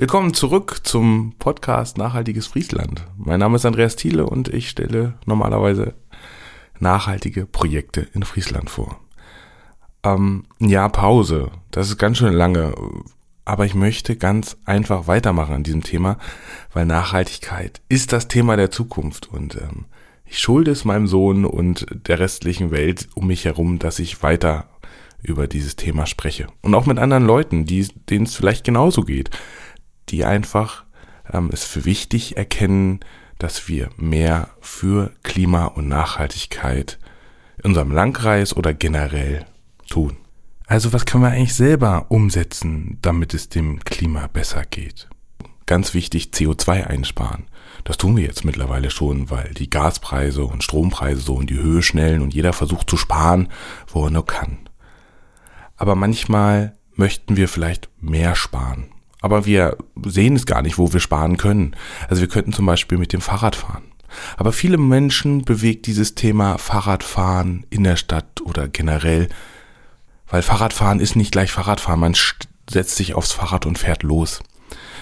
Willkommen 0.00 0.32
zurück 0.32 0.82
zum 0.84 1.34
Podcast 1.40 1.98
Nachhaltiges 1.98 2.46
Friesland. 2.46 3.04
Mein 3.16 3.40
Name 3.40 3.56
ist 3.56 3.66
Andreas 3.66 3.96
Thiele 3.96 4.26
und 4.26 4.46
ich 4.46 4.68
stelle 4.68 5.14
normalerweise 5.26 5.94
nachhaltige 6.78 7.46
Projekte 7.46 8.06
in 8.14 8.22
Friesland 8.22 8.70
vor. 8.70 9.00
Ähm, 10.04 10.44
Jahr 10.60 10.90
Pause, 10.90 11.50
das 11.72 11.88
ist 11.88 11.98
ganz 11.98 12.18
schön 12.18 12.32
lange, 12.32 12.76
aber 13.44 13.66
ich 13.66 13.74
möchte 13.74 14.14
ganz 14.14 14.56
einfach 14.64 15.08
weitermachen 15.08 15.56
an 15.56 15.64
diesem 15.64 15.82
Thema, 15.82 16.18
weil 16.72 16.86
Nachhaltigkeit 16.86 17.80
ist 17.88 18.12
das 18.12 18.28
Thema 18.28 18.56
der 18.56 18.70
Zukunft 18.70 19.28
und 19.32 19.56
ähm, 19.56 19.86
ich 20.24 20.38
schulde 20.38 20.70
es 20.70 20.84
meinem 20.84 21.08
Sohn 21.08 21.44
und 21.44 21.86
der 22.06 22.20
restlichen 22.20 22.70
Welt 22.70 23.08
um 23.16 23.26
mich 23.26 23.46
herum, 23.46 23.80
dass 23.80 23.98
ich 23.98 24.22
weiter 24.22 24.68
über 25.20 25.48
dieses 25.48 25.74
Thema 25.74 26.06
spreche. 26.06 26.46
Und 26.62 26.76
auch 26.76 26.86
mit 26.86 27.00
anderen 27.00 27.26
Leuten, 27.26 27.66
denen 27.66 28.26
es 28.26 28.36
vielleicht 28.36 28.62
genauso 28.62 29.02
geht 29.02 29.30
die 30.10 30.24
einfach 30.24 30.84
ähm, 31.32 31.50
es 31.52 31.64
für 31.64 31.84
wichtig 31.84 32.36
erkennen, 32.36 33.00
dass 33.38 33.68
wir 33.68 33.90
mehr 33.96 34.50
für 34.60 35.12
Klima 35.22 35.66
und 35.66 35.88
Nachhaltigkeit 35.88 36.98
in 37.58 37.70
unserem 37.70 37.92
Landkreis 37.92 38.56
oder 38.56 38.74
generell 38.74 39.46
tun. 39.88 40.16
Also 40.66 40.92
was 40.92 41.06
können 41.06 41.24
wir 41.24 41.30
eigentlich 41.30 41.54
selber 41.54 42.06
umsetzen, 42.08 42.98
damit 43.00 43.32
es 43.32 43.48
dem 43.48 43.80
Klima 43.84 44.26
besser 44.26 44.64
geht? 44.64 45.08
Ganz 45.66 45.94
wichtig, 45.94 46.30
CO2 46.34 46.84
einsparen. 46.84 47.46
Das 47.84 47.96
tun 47.96 48.16
wir 48.16 48.24
jetzt 48.24 48.44
mittlerweile 48.44 48.90
schon, 48.90 49.30
weil 49.30 49.54
die 49.54 49.70
Gaspreise 49.70 50.44
und 50.44 50.64
Strompreise 50.64 51.20
so 51.20 51.40
in 51.40 51.46
die 51.46 51.58
Höhe 51.58 51.82
schnellen 51.82 52.22
und 52.22 52.34
jeder 52.34 52.52
versucht 52.52 52.90
zu 52.90 52.96
sparen, 52.96 53.48
wo 53.86 54.04
er 54.04 54.10
nur 54.10 54.26
kann. 54.26 54.58
Aber 55.76 55.94
manchmal 55.94 56.76
möchten 56.94 57.36
wir 57.36 57.48
vielleicht 57.48 57.88
mehr 58.00 58.34
sparen 58.34 58.88
aber 59.20 59.46
wir 59.46 59.76
sehen 60.04 60.36
es 60.36 60.46
gar 60.46 60.62
nicht, 60.62 60.78
wo 60.78 60.92
wir 60.92 61.00
sparen 61.00 61.36
können. 61.36 61.74
Also 62.08 62.20
wir 62.20 62.28
könnten 62.28 62.52
zum 62.52 62.66
Beispiel 62.66 62.98
mit 62.98 63.12
dem 63.12 63.20
Fahrrad 63.20 63.56
fahren. 63.56 63.84
Aber 64.36 64.52
viele 64.52 64.78
Menschen 64.78 65.44
bewegt 65.44 65.86
dieses 65.86 66.14
Thema 66.14 66.58
Fahrradfahren 66.58 67.66
in 67.70 67.84
der 67.84 67.96
Stadt 67.96 68.40
oder 68.42 68.68
generell, 68.68 69.28
weil 70.28 70.42
Fahrradfahren 70.42 71.00
ist 71.00 71.16
nicht 71.16 71.32
gleich 71.32 71.52
Fahrradfahren. 71.52 72.00
Man 72.00 72.16
setzt 72.70 72.96
sich 72.96 73.14
aufs 73.14 73.32
Fahrrad 73.32 73.66
und 73.66 73.78
fährt 73.78 74.02
los. 74.02 74.40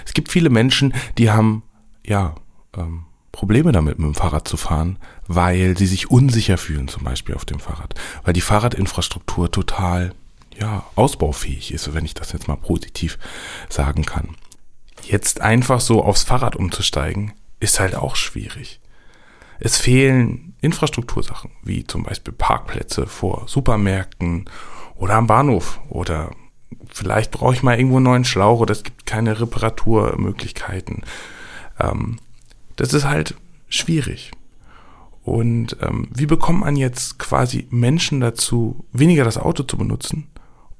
Es 0.05 0.13
gibt 0.13 0.31
viele 0.31 0.49
Menschen, 0.49 0.93
die 1.17 1.29
haben, 1.29 1.63
ja, 2.05 2.35
ähm, 2.75 3.05
Probleme 3.31 3.71
damit, 3.71 3.99
mit 3.99 4.07
dem 4.07 4.15
Fahrrad 4.15 4.47
zu 4.47 4.57
fahren, 4.57 4.97
weil 5.27 5.77
sie 5.77 5.85
sich 5.85 6.09
unsicher 6.09 6.57
fühlen, 6.57 6.87
zum 6.87 7.03
Beispiel 7.03 7.35
auf 7.35 7.45
dem 7.45 7.59
Fahrrad, 7.59 7.93
weil 8.23 8.33
die 8.33 8.41
Fahrradinfrastruktur 8.41 9.51
total 9.51 10.13
ja, 10.59 10.85
ausbaufähig 10.95 11.73
ist, 11.73 11.93
wenn 11.93 12.05
ich 12.05 12.13
das 12.13 12.31
jetzt 12.31 12.47
mal 12.47 12.55
positiv 12.55 13.17
sagen 13.69 14.05
kann. 14.05 14.35
Jetzt 15.03 15.41
einfach 15.41 15.79
so 15.79 16.03
aufs 16.03 16.23
Fahrrad 16.23 16.55
umzusteigen, 16.55 17.33
ist 17.59 17.79
halt 17.79 17.95
auch 17.95 18.15
schwierig. 18.15 18.79
Es 19.59 19.77
fehlen 19.77 20.55
Infrastruktursachen, 20.61 21.51
wie 21.63 21.85
zum 21.85 22.03
Beispiel 22.03 22.33
Parkplätze 22.33 23.07
vor 23.07 23.43
Supermärkten 23.47 24.49
oder 24.95 25.15
am 25.15 25.27
Bahnhof 25.27 25.79
oder 25.89 26.31
vielleicht 26.89 27.31
brauche 27.31 27.53
ich 27.53 27.63
mal 27.63 27.77
irgendwo 27.77 27.97
einen 27.97 28.05
neuen 28.05 28.25
Schlauch 28.25 28.59
oder 28.59 28.71
es 28.71 28.83
gibt 28.83 29.05
keine 29.05 29.39
Reparaturmöglichkeiten. 29.39 31.03
Ähm, 31.79 32.17
das 32.75 32.93
ist 32.93 33.05
halt 33.05 33.35
schwierig. 33.69 34.31
Und 35.23 35.77
ähm, 35.81 36.07
wie 36.13 36.25
bekommt 36.25 36.61
man 36.61 36.75
jetzt 36.75 37.19
quasi 37.19 37.67
Menschen 37.69 38.21
dazu, 38.21 38.85
weniger 38.93 39.23
das 39.23 39.37
Auto 39.37 39.63
zu 39.63 39.77
benutzen 39.77 40.27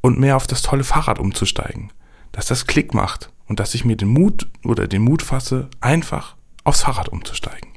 und 0.01 0.19
mehr 0.19 0.35
auf 0.35 0.47
das 0.47 0.61
tolle 0.61 0.83
Fahrrad 0.83 1.19
umzusteigen. 1.19 1.91
Dass 2.31 2.45
das 2.45 2.67
Klick 2.67 2.93
macht 2.93 3.31
und 3.47 3.59
dass 3.59 3.73
ich 3.73 3.85
mir 3.85 3.95
den 3.95 4.09
Mut 4.09 4.47
oder 4.63 4.87
den 4.87 5.01
Mut 5.01 5.21
fasse, 5.21 5.69
einfach 5.79 6.35
aufs 6.63 6.81
Fahrrad 6.81 7.09
umzusteigen. 7.09 7.71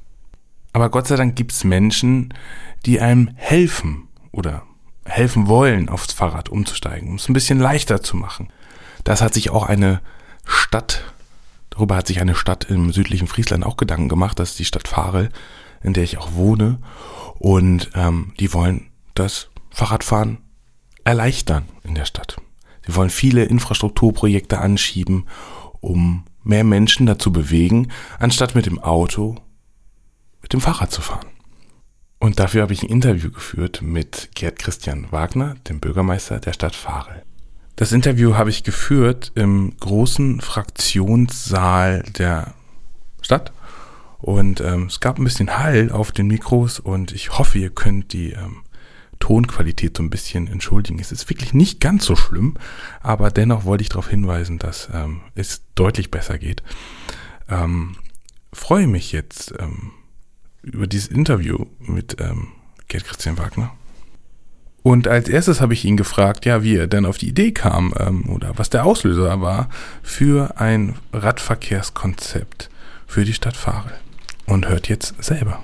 Aber 0.72 0.90
Gott 0.90 1.06
sei 1.06 1.16
Dank 1.16 1.36
gibt 1.36 1.52
es 1.52 1.64
Menschen, 1.64 2.34
die 2.86 3.00
einem 3.00 3.30
helfen 3.34 4.08
oder 4.32 4.62
helfen 5.04 5.48
wollen, 5.48 5.88
aufs 5.88 6.12
Fahrrad 6.12 6.48
umzusteigen, 6.48 7.08
um 7.08 7.14
es 7.16 7.28
ein 7.28 7.32
bisschen 7.32 7.58
leichter 7.58 8.02
zu 8.02 8.16
machen. 8.16 8.52
Das 9.04 9.22
hat 9.22 9.34
sich 9.34 9.50
auch 9.50 9.64
eine 9.64 10.00
Stadt, 10.44 11.02
darüber 11.70 11.96
hat 11.96 12.06
sich 12.06 12.20
eine 12.20 12.34
Stadt 12.34 12.64
im 12.64 12.92
südlichen 12.92 13.26
Friesland 13.26 13.64
auch 13.64 13.76
Gedanken 13.76 14.08
gemacht, 14.08 14.38
das 14.38 14.50
ist 14.50 14.58
die 14.58 14.64
Stadt 14.64 14.88
Farel, 14.88 15.30
in 15.82 15.94
der 15.94 16.04
ich 16.04 16.18
auch 16.18 16.34
wohne. 16.34 16.78
Und 17.38 17.90
ähm, 17.94 18.32
die 18.38 18.52
wollen 18.52 18.90
das 19.14 19.48
Fahrradfahren 19.70 20.38
erleichtern 21.04 21.64
in 21.84 21.94
der 21.94 22.04
Stadt. 22.04 22.36
Sie 22.86 22.94
wollen 22.94 23.10
viele 23.10 23.44
Infrastrukturprojekte 23.44 24.58
anschieben, 24.58 25.26
um 25.80 26.24
mehr 26.42 26.64
Menschen 26.64 27.06
dazu 27.06 27.32
bewegen, 27.32 27.88
anstatt 28.18 28.54
mit 28.54 28.66
dem 28.66 28.78
Auto 28.78 29.36
mit 30.42 30.52
dem 30.52 30.60
Fahrrad 30.60 30.90
zu 30.90 31.02
fahren. 31.02 31.26
Und 32.18 32.38
dafür 32.38 32.62
habe 32.62 32.72
ich 32.72 32.82
ein 32.82 32.90
Interview 32.90 33.30
geführt 33.30 33.80
mit 33.82 34.30
Gerd 34.34 34.58
Christian 34.58 35.10
Wagner, 35.10 35.54
dem 35.68 35.80
Bürgermeister 35.80 36.38
der 36.38 36.52
Stadt 36.52 36.74
Farel. 36.74 37.22
Das 37.76 37.92
Interview 37.92 38.34
habe 38.34 38.50
ich 38.50 38.62
geführt 38.62 39.32
im 39.34 39.74
großen 39.78 40.40
Fraktionssaal 40.40 42.02
der 42.18 42.52
Stadt 43.22 43.52
und 44.18 44.60
ähm, 44.60 44.86
es 44.86 45.00
gab 45.00 45.18
ein 45.18 45.24
bisschen 45.24 45.58
Hall 45.58 45.90
auf 45.90 46.12
den 46.12 46.26
Mikros 46.26 46.78
und 46.78 47.12
ich 47.12 47.38
hoffe, 47.38 47.58
ihr 47.58 47.70
könnt 47.70 48.12
die 48.12 48.32
ähm, 48.32 48.64
Tonqualität 49.20 49.96
so 49.96 50.02
ein 50.02 50.10
bisschen 50.10 50.48
entschuldigen. 50.48 50.98
Es 50.98 51.12
ist 51.12 51.30
wirklich 51.30 51.54
nicht 51.54 51.80
ganz 51.80 52.04
so 52.04 52.16
schlimm, 52.16 52.56
aber 53.00 53.30
dennoch 53.30 53.64
wollte 53.64 53.82
ich 53.82 53.88
darauf 53.88 54.08
hinweisen, 54.08 54.58
dass 54.58 54.88
ähm, 54.92 55.20
es 55.36 55.62
deutlich 55.76 56.10
besser 56.10 56.38
geht. 56.38 56.62
Ähm, 57.48 57.96
freue 58.52 58.88
mich 58.88 59.12
jetzt 59.12 59.54
ähm, 59.58 59.92
über 60.62 60.86
dieses 60.86 61.08
Interview 61.08 61.66
mit 61.78 62.16
ähm, 62.20 62.48
Gerd 62.88 63.04
Christian 63.04 63.38
Wagner. 63.38 63.72
Und 64.82 65.08
als 65.08 65.28
erstes 65.28 65.60
habe 65.60 65.74
ich 65.74 65.84
ihn 65.84 65.96
gefragt, 65.96 66.46
ja, 66.46 66.62
wie 66.62 66.76
er 66.76 66.86
denn 66.86 67.04
auf 67.04 67.18
die 67.18 67.28
Idee 67.28 67.52
kam 67.52 67.92
ähm, 67.98 68.28
oder 68.30 68.56
was 68.56 68.70
der 68.70 68.86
Auslöser 68.86 69.40
war 69.40 69.68
für 70.02 70.58
ein 70.58 70.96
Radverkehrskonzept 71.12 72.70
für 73.06 73.24
die 73.24 73.34
Stadt 73.34 73.56
Farel. 73.56 73.92
Und 74.46 74.68
hört 74.68 74.88
jetzt 74.88 75.22
selber. 75.22 75.62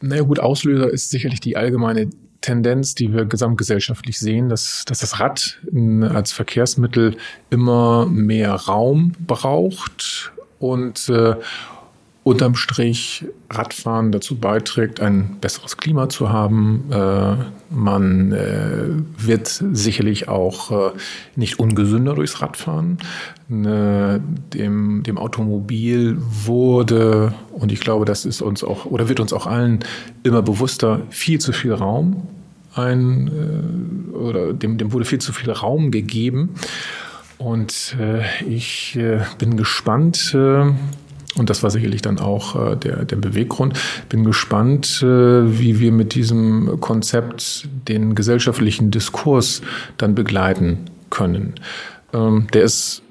Naja 0.00 0.22
gut, 0.22 0.38
Auslöser 0.38 0.90
ist 0.90 1.10
sicherlich 1.10 1.40
die 1.40 1.56
allgemeine 1.56 2.10
Tendenz, 2.44 2.94
die 2.94 3.10
wir 3.10 3.24
gesamtgesellschaftlich 3.24 4.18
sehen, 4.18 4.50
dass, 4.50 4.84
dass 4.84 4.98
das 4.98 5.18
Rad 5.18 5.58
als 6.12 6.32
Verkehrsmittel 6.32 7.16
immer 7.48 8.04
mehr 8.04 8.52
Raum 8.52 9.12
braucht 9.18 10.30
und 10.58 11.08
äh, 11.08 11.36
unterm 12.22 12.54
Strich 12.54 13.24
Radfahren 13.48 14.12
dazu 14.12 14.36
beiträgt, 14.36 15.00
ein 15.00 15.38
besseres 15.40 15.78
Klima 15.78 16.10
zu 16.10 16.30
haben. 16.30 16.84
Äh, 16.90 17.36
man 17.70 18.32
äh, 18.32 18.88
wird 19.16 19.48
sicherlich 19.72 20.28
auch 20.28 20.70
äh, 20.70 20.90
nicht 21.36 21.58
ungesünder 21.58 22.14
durchs 22.14 22.42
Radfahren. 22.42 22.98
Äh, 23.50 24.20
dem, 24.52 25.02
dem 25.02 25.16
Automobil 25.16 26.18
wurde, 26.18 27.32
und 27.52 27.72
ich 27.72 27.80
glaube, 27.80 28.04
das 28.04 28.26
ist 28.26 28.42
uns 28.42 28.62
auch, 28.64 28.84
oder 28.84 29.08
wird 29.08 29.20
uns 29.20 29.32
auch 29.32 29.46
allen 29.46 29.80
immer 30.24 30.42
bewusster, 30.42 31.00
viel 31.08 31.40
zu 31.40 31.52
viel 31.52 31.72
Raum 31.72 32.28
ein, 32.74 34.12
äh, 34.12 34.16
oder 34.16 34.52
dem, 34.52 34.78
dem 34.78 34.92
wurde 34.92 35.04
viel 35.04 35.20
zu 35.20 35.32
viel 35.32 35.50
Raum 35.50 35.90
gegeben. 35.90 36.54
Und 37.38 37.96
äh, 37.98 38.22
ich 38.46 38.98
bin 39.38 39.56
gespannt, 39.56 40.34
und 41.36 41.50
das 41.50 41.62
war 41.62 41.70
sicherlich 41.70 42.02
dann 42.02 42.18
auch 42.18 42.72
äh, 42.72 42.76
der, 42.76 43.04
der 43.04 43.16
Beweggrund. 43.16 43.78
Bin 44.08 44.24
gespannt, 44.24 45.02
äh, 45.02 45.06
wie 45.06 45.80
wir 45.80 45.92
mit 45.92 46.14
diesem 46.14 46.80
Konzept 46.80 47.68
den 47.88 48.14
gesellschaftlichen 48.14 48.90
Diskurs 48.90 49.62
dann 49.96 50.14
begleiten 50.14 50.78
können. 51.10 51.54
Ähm, 52.12 52.46
der 52.52 52.62
ist 52.62 53.02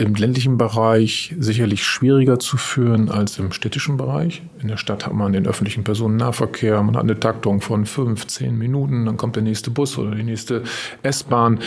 im 0.00 0.14
ländlichen 0.14 0.56
Bereich 0.56 1.34
sicherlich 1.38 1.84
schwieriger 1.84 2.38
zu 2.38 2.56
führen 2.56 3.10
als 3.10 3.38
im 3.38 3.52
städtischen 3.52 3.98
Bereich. 3.98 4.42
In 4.62 4.68
der 4.68 4.78
Stadt 4.78 5.04
hat 5.04 5.12
man 5.12 5.34
den 5.34 5.46
öffentlichen 5.46 5.84
Personennahverkehr, 5.84 6.82
man 6.82 6.96
hat 6.96 7.02
eine 7.02 7.20
Taktung 7.20 7.60
von 7.60 7.84
15 7.84 8.56
Minuten, 8.56 9.04
dann 9.04 9.18
kommt 9.18 9.36
der 9.36 9.42
nächste 9.42 9.70
Bus 9.70 9.98
oder 9.98 10.12
die 10.12 10.22
nächste 10.22 10.62
S-Bahn. 11.02 11.60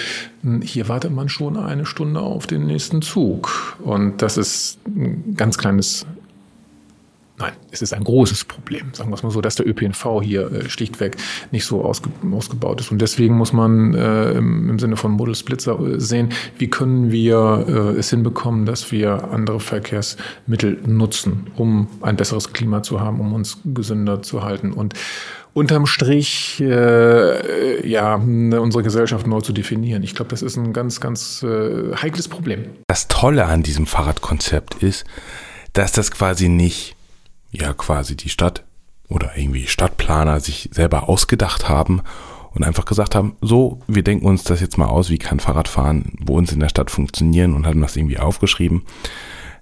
Hier 0.63 0.89
wartet 0.89 1.11
man 1.11 1.29
schon 1.29 1.57
eine 1.57 1.85
Stunde 1.85 2.21
auf 2.21 2.47
den 2.47 2.65
nächsten 2.65 3.03
Zug. 3.03 3.77
Und 3.83 4.23
das 4.23 4.37
ist 4.37 4.79
ein 4.87 5.35
ganz 5.37 5.59
kleines 5.59 6.07
Nein, 7.43 7.51
es 7.71 7.81
ist 7.81 7.93
ein 7.93 8.05
großes 8.05 8.45
Problem, 8.45 8.93
sagen 8.93 9.09
wir 9.09 9.15
es 9.15 9.23
mal 9.23 9.29
so, 9.29 9.41
dass 9.41 9.55
der 9.55 9.67
ÖPNV 9.67 10.21
hier 10.21 10.49
äh, 10.49 10.69
schlichtweg 10.69 11.17
nicht 11.51 11.65
so 11.65 11.83
ausge 11.83 12.09
ausgebaut 12.31 12.79
ist. 12.79 12.89
Und 12.89 13.01
deswegen 13.01 13.35
muss 13.35 13.51
man 13.51 13.93
äh, 13.93 14.31
im, 14.31 14.69
im, 14.69 14.79
Sinne 14.79 14.95
von 14.95 15.11
Model 15.11 15.35
Splitzer 15.35 15.77
äh, 15.77 15.99
sehen, 15.99 16.29
wie 16.57 16.69
können 16.69 17.11
wir 17.11 17.65
äh, 17.67 17.99
es 17.99 18.11
hinbekommen, 18.11 18.65
dass 18.65 18.93
wir 18.93 19.29
andere 19.33 19.59
Verkehrsmittel 19.59 20.79
nutzen, 20.85 21.47
um 21.57 21.89
ein 21.99 22.15
besseres 22.15 22.53
Klima 22.53 22.81
zu 22.81 23.01
haben, 23.01 23.19
um 23.19 23.33
uns 23.33 23.57
gesünder 23.65 24.21
zu 24.21 24.43
halten. 24.43 24.71
Und 24.71 24.93
unterm 25.53 25.85
Strich 25.85 26.61
äh, 26.61 27.85
ja 27.85 28.15
unsere 28.15 28.83
Gesellschaft 28.83 29.27
neu 29.27 29.41
zu 29.41 29.51
definieren. 29.51 30.01
Ich 30.01 30.15
glaube, 30.15 30.29
das 30.29 30.41
ist 30.41 30.55
ein 30.55 30.71
ganz, 30.71 31.01
ganz 31.01 31.43
äh, 31.43 31.93
heikles 31.93 32.29
Problem. 32.29 32.67
Das 32.87 33.09
Tolle 33.09 33.43
an 33.47 33.63
diesem 33.63 33.85
Fahrradkonzept 33.85 34.81
ist, 34.81 35.03
dass 35.73 35.91
das 35.91 36.11
quasi 36.11 36.47
nicht, 36.47 36.95
ja 37.53 37.73
quasi 37.73 38.17
die 38.17 38.29
Stadt 38.29 38.63
oder 39.09 39.37
irgendwie 39.37 39.67
Stadtplaner 39.67 40.39
sich 40.39 40.69
selber 40.73 41.07
ausgedacht 41.07 41.69
haben 41.69 42.01
und 42.53 42.63
einfach 42.63 42.85
gesagt 42.85 43.15
haben, 43.15 43.35
so, 43.41 43.79
wir 43.87 44.03
denken 44.03 44.25
uns 44.25 44.43
das 44.43 44.61
jetzt 44.61 44.77
mal 44.77 44.87
aus, 44.87 45.09
wie 45.09 45.17
kann 45.17 45.39
Fahrradfahren 45.39 46.13
bei 46.21 46.33
uns 46.33 46.51
in 46.51 46.59
der 46.59 46.69
Stadt 46.69 46.91
funktionieren 46.91 47.53
und 47.53 47.65
haben 47.65 47.81
das 47.81 47.95
irgendwie 47.95 48.19
aufgeschrieben. 48.19 48.83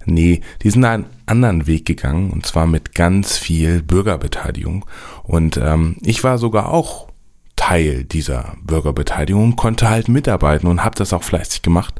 Nee, 0.05 0.41
die 0.63 0.69
sind 0.71 0.83
einen 0.83 1.05
anderen 1.25 1.67
Weg 1.67 1.85
gegangen 1.85 2.31
und 2.31 2.45
zwar 2.45 2.65
mit 2.65 2.95
ganz 2.95 3.37
viel 3.37 3.83
Bürgerbeteiligung. 3.83 4.85
Und 5.23 5.57
ähm, 5.57 5.97
ich 6.01 6.23
war 6.23 6.37
sogar 6.37 6.69
auch 6.69 7.11
Teil 7.55 8.05
dieser 8.05 8.55
Bürgerbeteiligung 8.63 9.55
konnte 9.55 9.87
halt 9.87 10.07
mitarbeiten 10.07 10.67
und 10.67 10.83
habe 10.83 10.95
das 10.95 11.13
auch 11.13 11.23
fleißig 11.23 11.61
gemacht. 11.61 11.99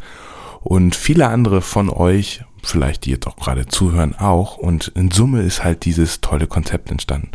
Und 0.60 0.96
viele 0.96 1.28
andere 1.28 1.62
von 1.62 1.90
euch, 1.90 2.44
vielleicht 2.64 3.06
die 3.06 3.12
jetzt 3.12 3.28
auch 3.28 3.36
gerade 3.36 3.68
zuhören, 3.68 4.16
auch. 4.16 4.58
Und 4.58 4.90
in 4.90 5.12
Summe 5.12 5.42
ist 5.42 5.64
halt 5.64 5.86
dieses 5.86 6.22
tolle 6.22 6.48
Konzept 6.48 6.92
entstanden. 6.92 7.32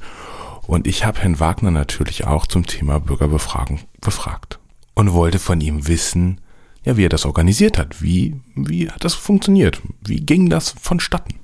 Und 0.66 0.86
ich 0.86 1.04
habe 1.04 1.20
Herrn 1.20 1.40
Wagner 1.40 1.70
natürlich 1.70 2.26
auch 2.26 2.46
zum 2.46 2.66
Thema 2.66 2.98
Bürgerbefragung 2.98 3.80
befragt 4.00 4.58
und 4.94 5.12
wollte 5.12 5.38
von 5.38 5.60
ihm 5.60 5.86
wissen, 5.86 6.40
ja, 6.84 6.96
wie 6.96 7.04
er 7.04 7.10
das 7.10 7.26
organisiert 7.26 7.78
hat. 7.78 8.02
Wie, 8.02 8.40
wie 8.54 8.90
hat 8.90 9.04
das 9.04 9.14
funktioniert? 9.14 9.80
Wie 10.04 10.20
ging 10.20 10.50
das 10.50 10.70
vonstatten? 10.70 11.34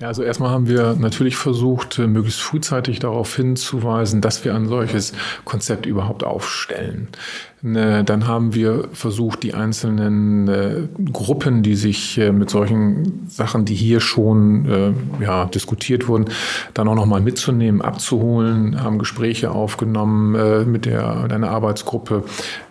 Ja, 0.00 0.08
also 0.08 0.22
erstmal 0.22 0.50
haben 0.50 0.68
wir 0.68 0.94
natürlich 0.94 1.36
versucht, 1.36 1.98
äh, 1.98 2.06
möglichst 2.06 2.40
frühzeitig 2.40 2.98
darauf 2.98 3.34
hinzuweisen, 3.34 4.20
dass 4.20 4.44
wir 4.44 4.54
ein 4.54 4.68
solches 4.68 5.12
Konzept 5.44 5.86
überhaupt 5.86 6.24
aufstellen. 6.24 7.08
Ne, 7.64 8.02
dann 8.02 8.26
haben 8.26 8.54
wir 8.54 8.88
versucht, 8.92 9.44
die 9.44 9.54
einzelnen 9.54 10.48
äh, 10.48 10.88
Gruppen, 11.12 11.62
die 11.62 11.76
sich 11.76 12.18
äh, 12.18 12.32
mit 12.32 12.50
solchen 12.50 13.28
Sachen, 13.28 13.64
die 13.64 13.76
hier 13.76 14.00
schon 14.00 14.68
äh, 14.68 15.22
ja, 15.22 15.44
diskutiert 15.44 16.08
wurden, 16.08 16.24
dann 16.74 16.88
auch 16.88 16.96
nochmal 16.96 17.20
mitzunehmen, 17.20 17.80
abzuholen, 17.80 18.82
haben 18.82 18.98
Gespräche 18.98 19.52
aufgenommen 19.52 20.34
äh, 20.34 20.64
mit, 20.64 20.86
der, 20.86 21.20
mit 21.22 21.32
einer 21.32 21.50
Arbeitsgruppe 21.50 22.24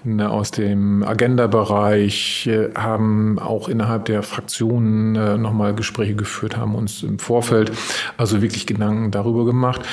ne, 0.04 0.30
aus 0.30 0.52
dem 0.52 1.04
Agenda-Bereich, 1.04 2.48
äh, 2.48 2.74
haben 2.76 3.40
auch 3.40 3.70
innerhalb 3.70 4.04
der 4.04 4.24
Fraktionen 4.24 5.16
äh, 5.16 5.38
nochmal 5.38 5.74
Gespräche 5.74 6.16
geführt, 6.16 6.58
haben 6.58 6.76
uns 6.76 7.02
im 7.02 7.18
Vorfeld 7.18 7.72
also 8.18 8.42
wirklich 8.42 8.68
Gedanken 8.68 9.10
darüber 9.10 9.46
gemacht, 9.46 9.84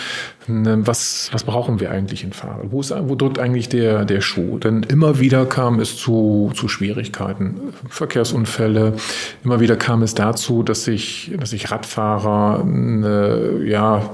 Ne, 0.48 0.86
was, 0.86 1.28
was 1.32 1.44
brauchen 1.44 1.78
wir 1.78 1.90
eigentlich 1.90 2.24
in 2.24 2.32
Fahrrad? 2.32 2.72
Wo, 2.72 2.80
ist, 2.80 2.94
wo 2.98 3.14
drückt 3.14 3.38
eigentlich 3.38 3.68
der, 3.68 4.06
der 4.06 4.22
Schuh? 4.22 4.58
Denn 4.58 4.80
immer 4.88 5.20
wieder 5.20 5.46
kam 5.46 5.80
es 5.80 5.96
zu, 5.96 6.50
zu 6.54 6.68
Schwierigkeiten, 6.68 7.60
Verkehrsunfälle. 7.88 8.94
Immer 9.44 9.60
wieder 9.60 9.76
kam 9.76 10.02
es 10.02 10.14
dazu, 10.14 10.62
dass 10.62 10.84
sich, 10.84 11.32
dass 11.38 11.50
sich 11.50 11.70
Radfahrer 11.70 12.62
eine, 12.62 13.60
ja, 13.64 14.10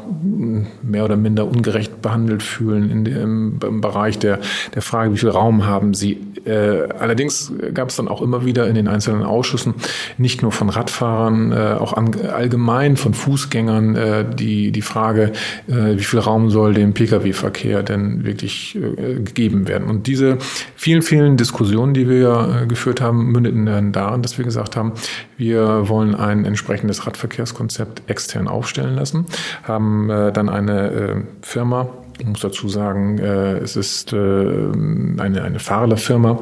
mehr 0.82 1.04
oder 1.04 1.16
minder 1.16 1.46
ungerecht 1.46 2.02
behandelt 2.02 2.42
fühlen 2.42 2.90
in 2.90 3.04
dem, 3.04 3.58
im 3.66 3.80
Bereich 3.80 4.18
der, 4.18 4.40
der 4.74 4.82
Frage, 4.82 5.12
wie 5.12 5.18
viel 5.18 5.30
Raum 5.30 5.66
haben 5.66 5.94
sie. 5.94 6.20
Äh, 6.44 6.88
allerdings 6.98 7.52
gab 7.72 7.88
es 7.88 7.96
dann 7.96 8.08
auch 8.08 8.20
immer 8.20 8.44
wieder 8.44 8.68
in 8.68 8.74
den 8.74 8.88
einzelnen 8.88 9.22
Ausschüssen 9.22 9.74
nicht 10.18 10.42
nur 10.42 10.52
von 10.52 10.68
Radfahrern, 10.68 11.52
äh, 11.52 11.76
auch 11.80 11.94
an, 11.94 12.10
allgemein 12.32 12.96
von 12.96 13.14
Fußgängern 13.14 13.96
äh, 13.96 14.24
die, 14.34 14.70
die 14.70 14.82
Frage, 14.82 15.32
äh, 15.68 15.96
wie 15.96 16.04
viel 16.04 16.18
Raum 16.18 16.50
soll 16.50 16.74
dem 16.74 16.92
Pkw-Verkehr 16.92 17.82
denn 17.82 18.24
wirklich 18.24 18.76
äh, 18.76 19.14
gegeben 19.14 19.68
werden? 19.68 19.88
Und 19.88 20.06
diese 20.06 20.38
vielen, 20.76 21.02
vielen 21.02 21.36
Diskussionen, 21.36 21.94
die 21.94 22.08
wir 22.08 22.62
äh, 22.62 22.66
geführt 22.66 23.00
haben, 23.00 23.32
mündeten 23.32 23.66
dann 23.66 23.92
darin, 23.92 24.22
dass 24.22 24.38
wir 24.38 24.44
gesagt 24.44 24.76
haben, 24.76 24.92
wir 25.36 25.88
wollen 25.88 26.14
ein 26.14 26.44
entsprechendes 26.44 27.06
Radverkehrskonzept 27.06 28.02
extern 28.08 28.48
aufstellen 28.48 28.94
lassen, 28.94 29.26
haben 29.62 30.10
äh, 30.10 30.32
dann 30.32 30.48
eine 30.48 30.90
äh, 30.90 31.16
Firma 31.42 31.88
ich 32.18 32.26
muss 32.26 32.40
dazu 32.40 32.68
sagen, 32.68 33.18
äh, 33.18 33.58
es 33.58 33.76
ist 33.76 34.12
äh, 34.12 34.16
eine, 34.16 35.42
eine 35.42 35.58
Fahrerfirma, 35.58 36.38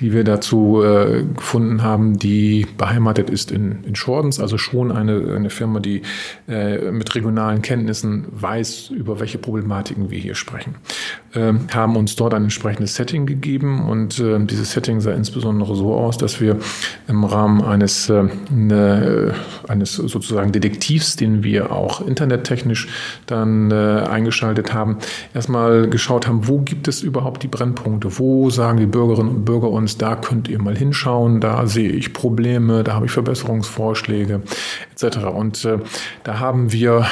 die 0.00 0.12
wir 0.12 0.24
dazu 0.24 0.82
äh, 0.82 1.24
gefunden 1.24 1.82
haben, 1.82 2.18
die 2.18 2.66
beheimatet 2.78 3.28
ist 3.30 3.50
in, 3.50 3.84
in 3.84 3.94
Schordens, 3.94 4.40
also 4.40 4.56
schon 4.56 4.90
eine, 4.92 5.34
eine 5.34 5.50
Firma, 5.50 5.80
die 5.80 6.02
äh, 6.48 6.90
mit 6.90 7.14
regionalen 7.14 7.62
Kenntnissen 7.62 8.26
weiß, 8.30 8.90
über 8.90 9.20
welche 9.20 9.38
Problematiken 9.38 10.10
wir 10.10 10.18
hier 10.18 10.34
sprechen. 10.34 10.76
Ähm, 11.32 11.68
haben 11.72 11.94
uns 11.94 12.16
dort 12.16 12.34
ein 12.34 12.42
entsprechendes 12.42 12.96
Setting 12.96 13.24
gegeben. 13.24 13.88
Und 13.88 14.18
äh, 14.18 14.44
dieses 14.44 14.72
Setting 14.72 15.00
sah 15.00 15.12
insbesondere 15.12 15.76
so 15.76 15.94
aus, 15.94 16.18
dass 16.18 16.40
wir 16.40 16.56
im 17.06 17.22
Rahmen 17.22 17.62
eines, 17.62 18.10
äh, 18.10 18.24
ne, 18.50 19.32
eines 19.68 19.94
sozusagen 19.94 20.50
Detektivs, 20.50 21.14
den 21.14 21.44
wir 21.44 21.70
auch 21.70 22.00
internettechnisch 22.04 22.88
dann 23.26 23.70
äh, 23.70 23.74
eingeschaltet 24.10 24.74
haben, 24.74 24.98
erstmal 25.32 25.88
geschaut 25.88 26.26
haben, 26.26 26.48
wo 26.48 26.58
gibt 26.58 26.88
es 26.88 27.00
überhaupt 27.00 27.44
die 27.44 27.48
Brennpunkte, 27.48 28.18
wo 28.18 28.50
sagen 28.50 28.78
die 28.78 28.86
Bürgerinnen 28.86 29.30
und 29.30 29.44
Bürger 29.44 29.70
uns, 29.70 29.98
da 29.98 30.16
könnt 30.16 30.48
ihr 30.48 30.60
mal 30.60 30.76
hinschauen, 30.76 31.40
da 31.40 31.64
sehe 31.68 31.90
ich 31.90 32.12
Probleme, 32.12 32.82
da 32.82 32.94
habe 32.94 33.06
ich 33.06 33.12
Verbesserungsvorschläge 33.12 34.42
etc. 34.92 35.18
Und 35.26 35.64
äh, 35.64 35.78
da 36.24 36.40
haben 36.40 36.72
wir, 36.72 37.06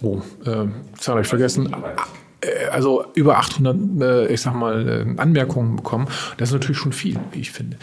oh, 0.00 0.22
äh, 0.46 0.68
Zahl 0.96 1.16
habe 1.16 1.20
ich 1.20 1.28
vergessen, 1.28 1.68
also 2.70 3.04
über 3.14 3.38
800, 3.38 3.76
äh, 4.00 4.32
ich 4.32 4.40
sag 4.40 4.54
mal, 4.54 4.88
äh, 4.88 5.20
Anmerkungen 5.20 5.76
bekommen. 5.76 6.06
Das 6.36 6.50
ist 6.50 6.52
natürlich 6.52 6.78
schon 6.78 6.92
viel, 6.92 7.18
wie 7.32 7.40
ich 7.40 7.50
finde. 7.50 7.76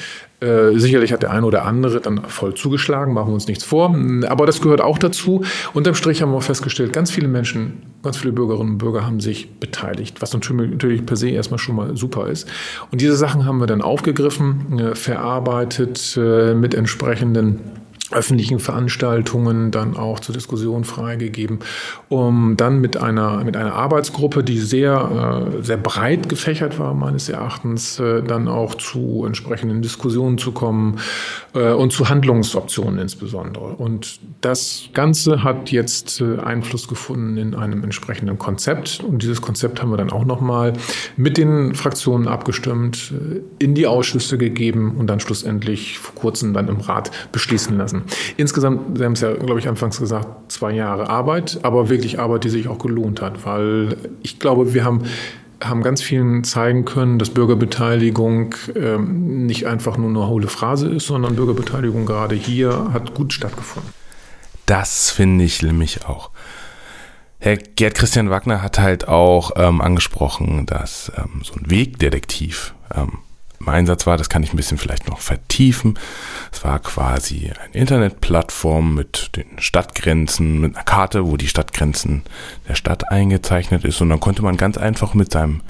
sicherlich 0.76 1.12
hat 1.12 1.24
der 1.24 1.32
eine 1.32 1.46
oder 1.46 1.66
andere 1.66 2.02
dann 2.02 2.26
voll 2.28 2.54
zugeschlagen, 2.54 3.14
machen 3.14 3.30
wir 3.30 3.34
uns 3.34 3.48
nichts 3.48 3.64
vor. 3.64 3.96
Aber 4.28 4.46
das 4.46 4.62
gehört 4.62 4.80
auch 4.80 5.00
dazu. 5.00 5.44
Unterm 5.74 5.96
Strich 5.96 6.22
haben 6.22 6.32
wir 6.34 6.42
festgestellt, 6.42 6.94
ganz 6.94 7.10
viele 7.10 7.28
Menschen, 7.28 7.82
ganz 8.04 8.18
viele 8.18 8.34
Bürgerinnen 8.34 8.74
und 8.74 8.78
Bürger 8.78 9.06
haben 9.06 9.22
sich 9.22 9.60
beteiligt, 9.60 10.22
was 10.22 10.34
natürlich 10.34 11.06
per 11.06 11.16
se 11.16 11.30
erstmal 11.30 11.58
schon 11.58 11.76
mal 11.76 11.98
super 11.98 12.28
ist. 12.28 12.48
Und 12.92 13.02
diese 13.02 13.16
Sachen 13.16 13.46
haben 13.46 13.60
wir 13.60 13.66
dann 13.66 13.82
aufgegriffen, 13.82 14.94
verarbeitet 14.94 16.20
mit 16.56 16.76
entsprechenden 16.76 17.62
öffentlichen 18.12 18.60
Veranstaltungen 18.60 19.72
dann 19.72 19.98
auch 19.98 20.20
zur 20.20 20.36
Diskussion 20.36 20.84
freigegeben, 20.84 21.60
um 22.10 22.56
dann 22.58 22.80
mit 22.80 22.98
einer, 22.98 23.44
mit 23.44 23.58
einer 23.58 23.74
Arbeitsgruppe, 23.74 24.44
die 24.44 24.60
sehr, 24.60 25.48
äh, 25.58 25.64
sehr 25.64 25.78
breit 25.78 26.30
gefächert 26.30 26.78
war, 26.78 26.94
meines 26.94 27.30
Erachtens, 27.30 28.00
äh, 28.00 28.22
dann 28.22 28.48
auch 28.48 28.76
zu 28.76 29.24
entsprechenden 29.26 29.82
Diskussionen 29.82 30.38
zu 30.38 30.52
kommen 30.52 31.00
äh, 31.54 31.72
und 31.72 31.92
zu 31.94 32.10
Handlungsoptionen 32.10 33.00
insbesondere. 33.00 33.66
Und 33.66 34.20
das 34.42 34.90
Ganze 34.94 35.44
hat 35.44 35.72
jetzt 35.72 36.22
Einfluss 36.22 36.88
gefunden 36.88 37.38
in 37.38 37.56
einem 37.56 37.84
entsprechenden 37.84 38.38
Konzept. 38.38 39.04
Und 39.04 39.24
dieses 39.24 39.42
Konzept 39.42 39.82
haben 39.82 39.90
wir 39.90 39.98
dann 39.98 40.12
auch 40.12 40.26
nochmal 40.26 40.74
mit 41.18 41.38
den 41.38 41.74
Fraktionen 41.74 42.28
abgestimmt, 42.28 43.14
in 43.60 43.74
die 43.74 43.88
Ausschüsse 43.88 44.38
gegeben 44.38 44.96
und 44.98 45.08
dann 45.08 45.20
schlussendlich 45.20 45.98
vor 45.98 46.14
kurzem 46.16 46.54
dann 46.54 46.68
im 46.68 46.80
Rat 46.82 47.12
beschließen 47.32 47.78
lassen 47.78 47.95
lassen. 47.96 48.34
Insgesamt, 48.38 48.98
Sie 48.98 49.04
haben 49.04 49.14
es 49.14 49.22
ja, 49.22 49.34
glaube 49.34 49.60
ich, 49.60 49.68
anfangs 49.68 50.00
gesagt, 50.00 50.52
zwei 50.52 50.72
Jahre 50.74 51.10
Arbeit, 51.10 51.60
aber 51.64 51.90
wirklich 51.90 52.20
Arbeit, 52.20 52.44
die 52.44 52.50
sich 52.50 52.68
auch 52.68 52.80
gelohnt 52.80 53.22
hat, 53.22 53.46
weil 53.46 53.98
ich 54.24 54.40
glaube, 54.40 54.74
wir 54.74 54.84
haben 54.84 55.04
haben 55.64 55.82
ganz 55.84 56.02
vielen 56.02 56.44
zeigen 56.44 56.84
können, 56.84 57.18
dass 57.18 57.30
Bürgerbeteiligung 57.30 58.54
ähm, 58.76 59.46
nicht 59.46 59.66
einfach 59.66 59.98
nur 59.98 60.10
eine 60.10 60.28
hohle 60.28 60.50
Phrase 60.50 60.90
ist, 60.90 61.08
sondern 61.08 61.38
Bürgerbeteiligung 61.38 62.06
gerade 62.06 62.36
hier 62.36 62.90
hat 62.92 63.14
gut 63.14 63.32
stattgefunden. 63.32 63.90
Das 64.66 65.12
finde 65.12 65.46
ich 65.46 65.62
nämlich 65.62 66.06
auch. 66.06 66.32
Herr 67.40 67.56
Gerd 67.56 67.96
Christian 67.96 68.30
Wagner 68.30 68.62
hat 68.62 68.80
halt 68.80 69.08
auch 69.08 69.52
ähm, 69.56 69.80
angesprochen, 69.80 70.66
dass 70.66 71.12
ähm, 71.18 71.42
so 71.44 71.54
ein 71.54 71.70
Wegdetektiv 71.72 72.76
im 73.66 73.74
Einsatz 73.74 74.06
war. 74.06 74.18
Das 74.18 74.30
kann 74.30 74.44
ich 74.44 74.54
ein 74.54 74.58
bisschen 74.58 74.78
vielleicht 74.78 75.10
noch 75.10 75.20
vertiefen. 75.20 75.98
Es 76.52 76.64
war 76.64 76.80
quasi 76.80 77.52
eine 77.52 77.74
Internetplattform 77.74 78.96
mit 78.96 79.36
den 79.36 79.60
Stadtgrenzen, 79.60 80.62
mit 80.62 80.76
einer 80.76 80.86
Karte, 80.86 81.28
wo 81.28 81.38
die 81.38 81.48
Stadtgrenzen 81.48 82.24
der 82.68 82.76
Stadt 82.76 83.12
eingezeichnet 83.12 83.84
ist. 83.84 84.02
Und 84.02 84.10
dann 84.10 84.20
konnte 84.20 84.44
man 84.44 84.58
ganz 84.58 84.78
einfach 84.78 85.14
mit 85.14 85.32
seinem 85.32 85.62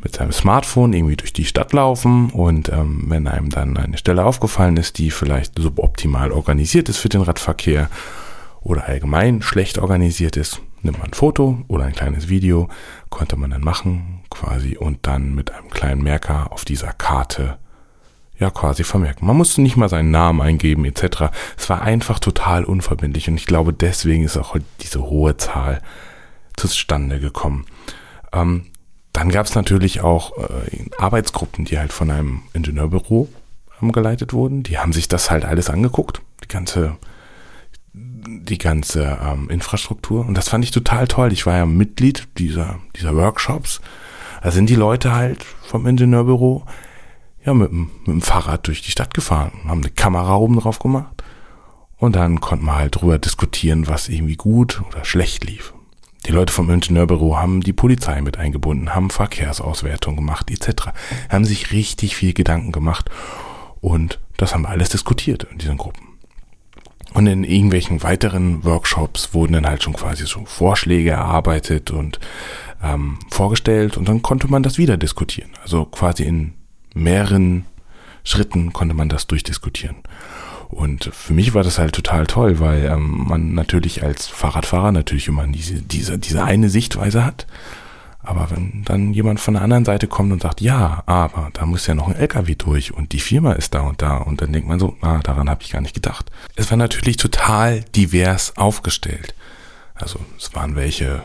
mit 0.00 0.14
seinem 0.14 0.30
Smartphone 0.30 0.92
irgendwie 0.92 1.16
durch 1.16 1.32
die 1.32 1.44
Stadt 1.44 1.72
laufen 1.72 2.30
und 2.30 2.68
ähm, 2.68 3.06
wenn 3.08 3.26
einem 3.26 3.50
dann 3.50 3.76
eine 3.76 3.98
Stelle 3.98 4.24
aufgefallen 4.24 4.76
ist, 4.76 4.98
die 4.98 5.10
vielleicht 5.10 5.58
suboptimal 5.58 6.30
organisiert 6.30 6.88
ist 6.88 6.98
für 6.98 7.08
den 7.08 7.22
Radverkehr 7.22 7.90
oder 8.60 8.84
allgemein 8.86 9.42
schlecht 9.42 9.76
organisiert 9.76 10.36
ist, 10.36 10.60
nimmt 10.82 10.98
man 10.98 11.08
ein 11.08 11.14
Foto 11.14 11.64
oder 11.66 11.84
ein 11.84 11.94
kleines 11.94 12.28
Video, 12.28 12.68
konnte 13.08 13.36
man 13.36 13.50
dann 13.50 13.62
machen 13.62 14.17
quasi 14.30 14.76
und 14.76 15.06
dann 15.06 15.34
mit 15.34 15.52
einem 15.52 15.70
kleinen 15.70 16.02
Merker 16.02 16.52
auf 16.52 16.64
dieser 16.64 16.92
Karte 16.92 17.58
ja 18.38 18.50
quasi 18.50 18.84
vermerken. 18.84 19.26
Man 19.26 19.36
musste 19.36 19.60
nicht 19.60 19.76
mal 19.76 19.88
seinen 19.88 20.10
Namen 20.10 20.40
eingeben 20.40 20.84
etc. 20.84 21.32
Es 21.56 21.68
war 21.68 21.82
einfach 21.82 22.18
total 22.18 22.64
unverbindlich 22.64 23.28
und 23.28 23.36
ich 23.36 23.46
glaube 23.46 23.72
deswegen 23.72 24.24
ist 24.24 24.36
auch 24.36 24.56
diese 24.80 25.02
hohe 25.02 25.36
Zahl 25.36 25.82
zustande 26.56 27.20
gekommen. 27.20 27.66
Ähm, 28.32 28.66
dann 29.12 29.30
gab 29.30 29.46
es 29.46 29.54
natürlich 29.54 30.00
auch 30.02 30.36
äh, 30.38 30.90
Arbeitsgruppen, 30.98 31.64
die 31.64 31.78
halt 31.78 31.92
von 31.92 32.10
einem 32.10 32.42
Ingenieurbüro 32.52 33.28
ähm, 33.82 33.92
geleitet 33.92 34.32
wurden. 34.32 34.62
Die 34.62 34.78
haben 34.78 34.92
sich 34.92 35.08
das 35.08 35.30
halt 35.30 35.44
alles 35.44 35.70
angeguckt, 35.70 36.20
die 36.44 36.48
ganze, 36.48 36.96
die 37.92 38.58
ganze 38.58 39.18
ähm, 39.24 39.50
Infrastruktur. 39.50 40.26
Und 40.26 40.34
das 40.34 40.48
fand 40.48 40.64
ich 40.64 40.70
total 40.70 41.08
toll. 41.08 41.32
Ich 41.32 41.46
war 41.46 41.56
ja 41.56 41.66
Mitglied 41.66 42.28
dieser, 42.38 42.78
dieser 42.96 43.16
Workshops. 43.16 43.80
Da 44.42 44.50
sind 44.50 44.70
die 44.70 44.74
Leute 44.74 45.14
halt 45.14 45.44
vom 45.44 45.86
Ingenieurbüro 45.86 46.64
ja 47.44 47.54
mit, 47.54 47.72
mit 47.72 48.06
dem 48.06 48.22
Fahrrad 48.22 48.66
durch 48.66 48.82
die 48.82 48.90
Stadt 48.90 49.14
gefahren, 49.14 49.52
haben 49.66 49.80
eine 49.80 49.90
Kamera 49.90 50.36
oben 50.36 50.58
drauf 50.58 50.78
gemacht. 50.78 51.22
Und 51.96 52.14
dann 52.14 52.40
konnte 52.40 52.64
man 52.64 52.76
halt 52.76 53.00
drüber 53.00 53.18
diskutieren, 53.18 53.88
was 53.88 54.08
irgendwie 54.08 54.36
gut 54.36 54.82
oder 54.88 55.04
schlecht 55.04 55.44
lief. 55.44 55.74
Die 56.26 56.32
Leute 56.32 56.52
vom 56.52 56.70
Ingenieurbüro 56.70 57.36
haben 57.36 57.60
die 57.60 57.72
Polizei 57.72 58.20
mit 58.20 58.36
eingebunden, 58.38 58.94
haben 58.94 59.10
Verkehrsauswertung 59.10 60.14
gemacht 60.14 60.50
etc. 60.50 60.88
Haben 61.28 61.44
sich 61.44 61.72
richtig 61.72 62.16
viel 62.16 62.34
Gedanken 62.34 62.70
gemacht 62.70 63.10
und 63.80 64.20
das 64.36 64.54
haben 64.54 64.62
wir 64.62 64.68
alles 64.68 64.90
diskutiert 64.90 65.46
in 65.50 65.58
diesen 65.58 65.78
Gruppen. 65.78 66.06
Und 67.14 67.26
in 67.26 67.44
irgendwelchen 67.44 68.02
weiteren 68.02 68.64
Workshops 68.64 69.32
wurden 69.32 69.54
dann 69.54 69.66
halt 69.66 69.82
schon 69.82 69.94
quasi 69.94 70.26
so 70.26 70.44
Vorschläge 70.44 71.10
erarbeitet 71.10 71.90
und 71.90 72.20
ähm, 72.82 73.18
vorgestellt 73.30 73.96
und 73.96 74.08
dann 74.08 74.22
konnte 74.22 74.48
man 74.48 74.62
das 74.62 74.78
wieder 74.78 74.96
diskutieren. 74.96 75.50
Also 75.62 75.84
quasi 75.84 76.24
in 76.24 76.52
mehreren 76.94 77.64
Schritten 78.24 78.72
konnte 78.72 78.94
man 78.94 79.08
das 79.08 79.26
durchdiskutieren. 79.26 79.96
Und 80.68 81.10
für 81.14 81.32
mich 81.32 81.54
war 81.54 81.62
das 81.62 81.78
halt 81.78 81.94
total 81.94 82.26
toll, 82.26 82.60
weil 82.60 82.84
ähm, 82.84 83.24
man 83.26 83.54
natürlich 83.54 84.02
als 84.02 84.26
Fahrradfahrer 84.26 84.92
natürlich 84.92 85.28
immer 85.28 85.46
diese, 85.46 85.80
diese, 85.80 86.18
diese 86.18 86.44
eine 86.44 86.68
Sichtweise 86.68 87.24
hat. 87.24 87.46
Aber 88.20 88.50
wenn 88.50 88.82
dann 88.84 89.14
jemand 89.14 89.40
von 89.40 89.54
der 89.54 89.62
anderen 89.62 89.86
Seite 89.86 90.06
kommt 90.06 90.32
und 90.32 90.42
sagt, 90.42 90.60
ja, 90.60 91.02
aber 91.06 91.48
da 91.54 91.64
muss 91.64 91.86
ja 91.86 91.94
noch 91.94 92.08
ein 92.08 92.16
LKW 92.16 92.56
durch 92.56 92.92
und 92.92 93.12
die 93.12 93.20
Firma 93.20 93.52
ist 93.52 93.72
da 93.72 93.80
und 93.80 94.02
da 94.02 94.18
und 94.18 94.42
dann 94.42 94.52
denkt 94.52 94.68
man 94.68 94.78
so, 94.78 94.96
ah, 95.00 95.20
daran 95.22 95.48
habe 95.48 95.62
ich 95.62 95.70
gar 95.70 95.80
nicht 95.80 95.94
gedacht. 95.94 96.30
Es 96.54 96.70
war 96.70 96.76
natürlich 96.76 97.16
total 97.16 97.80
divers 97.96 98.58
aufgestellt. 98.58 99.34
Also 99.94 100.20
es 100.36 100.54
waren 100.54 100.76
welche 100.76 101.22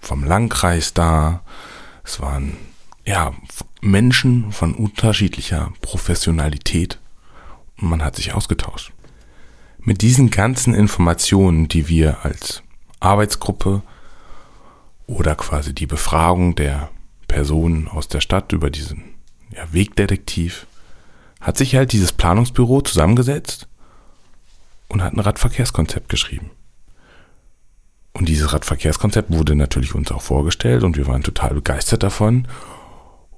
vom 0.00 0.24
Landkreis 0.24 0.94
da, 0.94 1.42
es 2.04 2.20
waren 2.20 2.56
ja 3.04 3.32
Menschen 3.80 4.52
von 4.52 4.74
unterschiedlicher 4.74 5.72
Professionalität 5.80 6.98
man 7.82 8.04
hat 8.04 8.16
sich 8.16 8.34
ausgetauscht. 8.34 8.92
Mit 9.78 10.02
diesen 10.02 10.30
ganzen 10.30 10.74
Informationen, 10.74 11.68
die 11.68 11.88
wir 11.88 12.24
als 12.24 12.62
Arbeitsgruppe 13.00 13.82
oder 15.06 15.34
quasi 15.34 15.74
die 15.74 15.86
Befragung 15.86 16.54
der 16.54 16.90
Personen 17.26 17.88
aus 17.88 18.08
der 18.08 18.20
Stadt 18.20 18.52
über 18.52 18.70
diesen 18.70 19.14
ja, 19.54 19.72
Wegdetektiv, 19.72 20.66
hat 21.40 21.56
sich 21.56 21.74
halt 21.74 21.92
dieses 21.92 22.12
Planungsbüro 22.12 22.82
zusammengesetzt 22.82 23.68
und 24.88 25.02
hat 25.02 25.14
ein 25.14 25.20
Radverkehrskonzept 25.20 26.08
geschrieben. 26.08 26.50
Und 28.12 28.28
dieses 28.28 28.52
Radverkehrskonzept 28.52 29.30
wurde 29.30 29.54
natürlich 29.54 29.94
uns 29.94 30.10
auch 30.10 30.22
vorgestellt 30.22 30.82
und 30.82 30.96
wir 30.96 31.06
waren 31.06 31.22
total 31.22 31.54
begeistert 31.54 32.02
davon. 32.02 32.48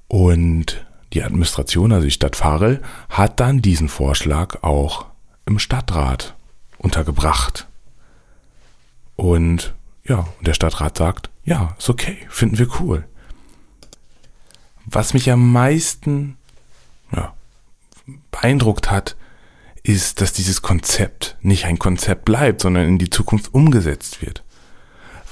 Und 0.07 0.85
die 1.13 1.23
Administration, 1.23 1.91
also 1.91 2.05
die 2.05 2.11
Stadt 2.11 2.35
Farel, 2.35 2.81
hat 3.09 3.39
dann 3.39 3.61
diesen 3.61 3.87
Vorschlag 3.87 4.63
auch 4.63 5.05
im 5.45 5.59
Stadtrat 5.59 6.35
untergebracht. 6.77 7.67
Und 9.15 9.73
ja, 10.05 10.27
der 10.41 10.53
Stadtrat 10.53 10.97
sagt, 10.97 11.29
ja, 11.45 11.75
ist 11.77 11.89
okay, 11.89 12.17
finden 12.29 12.57
wir 12.57 12.67
cool. 12.79 13.05
Was 14.85 15.13
mich 15.13 15.31
am 15.31 15.51
meisten 15.51 16.37
ja, 17.15 17.33
beeindruckt 18.31 18.91
hat, 18.91 19.15
ist, 19.83 20.21
dass 20.21 20.33
dieses 20.33 20.61
Konzept 20.61 21.37
nicht 21.41 21.65
ein 21.65 21.77
Konzept 21.77 22.25
bleibt, 22.25 22.61
sondern 22.61 22.87
in 22.87 22.97
die 22.97 23.09
Zukunft 23.09 23.53
umgesetzt 23.53 24.21
wird. 24.21 24.42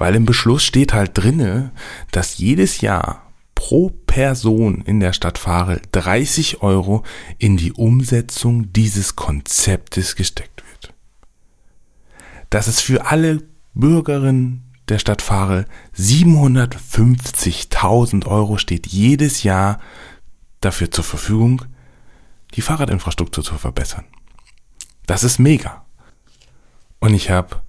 Weil 0.01 0.15
im 0.15 0.25
Beschluss 0.25 0.63
steht 0.63 0.93
halt 0.93 1.12
drinne, 1.13 1.72
dass 2.10 2.39
jedes 2.39 2.81
Jahr 2.81 3.31
pro 3.53 3.91
Person 4.08 4.81
in 4.81 5.00
der 5.00 5.13
Stadt 5.13 5.38
Farel 5.38 5.79
30 5.91 6.63
Euro 6.63 7.03
in 7.38 7.55
die 7.55 7.72
Umsetzung 7.72 8.74
dieses 8.74 9.15
Konzeptes 9.15 10.15
gesteckt 10.15 10.63
wird. 10.67 10.96
Dass 12.50 12.65
es 12.65 12.81
für 12.81 13.05
alle 13.05 13.43
Bürgerinnen 13.75 14.63
der 14.89 14.98
Stadt 14.98 15.22
Farel 15.22 15.67
750.000 15.96 18.25
Euro 18.25 18.58
steht 18.58 18.88
jedes 18.88 19.43
Jahr 19.43 19.79
dafür 20.62 20.89
zur 20.89 21.03
Verfügung, 21.03 21.62
die 22.55 22.62
Fahrradinfrastruktur 22.62 23.43
zu 23.43 23.53
verbessern. 23.53 24.05
Das 25.05 25.24
ist 25.24 25.38
mega. 25.38 25.86
Und 27.00 27.13
ich 27.13 27.29
habe 27.29 27.62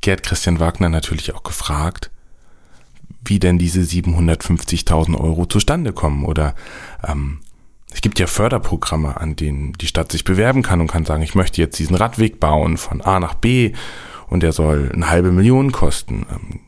Gerd 0.00 0.22
Christian 0.22 0.60
Wagner 0.60 0.88
natürlich 0.88 1.34
auch 1.34 1.42
gefragt, 1.42 2.10
wie 3.24 3.38
denn 3.38 3.58
diese 3.58 3.80
750.000 3.80 5.18
Euro 5.18 5.46
zustande 5.46 5.92
kommen. 5.92 6.24
Oder 6.24 6.54
ähm, 7.06 7.40
es 7.92 8.00
gibt 8.00 8.18
ja 8.18 8.26
Förderprogramme, 8.26 9.20
an 9.20 9.36
denen 9.36 9.72
die 9.74 9.86
Stadt 9.86 10.12
sich 10.12 10.24
bewerben 10.24 10.62
kann 10.62 10.80
und 10.80 10.90
kann 10.90 11.04
sagen, 11.04 11.22
ich 11.22 11.34
möchte 11.34 11.60
jetzt 11.60 11.78
diesen 11.78 11.96
Radweg 11.96 12.40
bauen 12.40 12.76
von 12.76 13.00
A 13.00 13.20
nach 13.20 13.34
B 13.34 13.72
und 14.28 14.42
der 14.42 14.52
soll 14.52 14.90
eine 14.92 15.10
halbe 15.10 15.32
Million 15.32 15.72
kosten. 15.72 16.26
Ähm, 16.30 16.60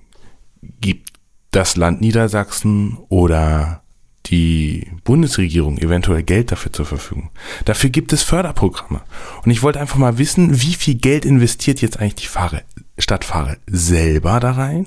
gibt 0.81 1.11
das 1.53 1.77
Land 1.77 2.01
Niedersachsen 2.01 2.99
oder 3.09 3.83
die 4.27 4.91
Bundesregierung 5.05 5.79
eventuell 5.79 6.23
Geld 6.23 6.53
dafür 6.53 6.73
zur 6.73 6.87
Verfügung. 6.87 7.31
Dafür 7.65 7.91
gibt 7.91 8.13
es 8.13 8.23
Förderprogramme. 8.23 9.03
Und 9.45 9.51
ich 9.51 9.63
wollte 9.63 9.81
einfach 9.81 9.99
mal 9.99 10.19
wissen, 10.19 10.63
wie 10.63 10.75
viel 10.75 10.95
Geld 10.95 11.25
investiert 11.25 11.83
jetzt 11.83 11.99
eigentlich 11.99 12.15
die 12.15 12.27
Fahrer, 12.27 12.63
Stadtfahrer 12.99 13.57
selber 13.67 14.41
da 14.41 14.53
rein 14.53 14.87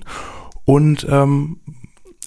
und 0.66 1.06
ähm, 1.10 1.60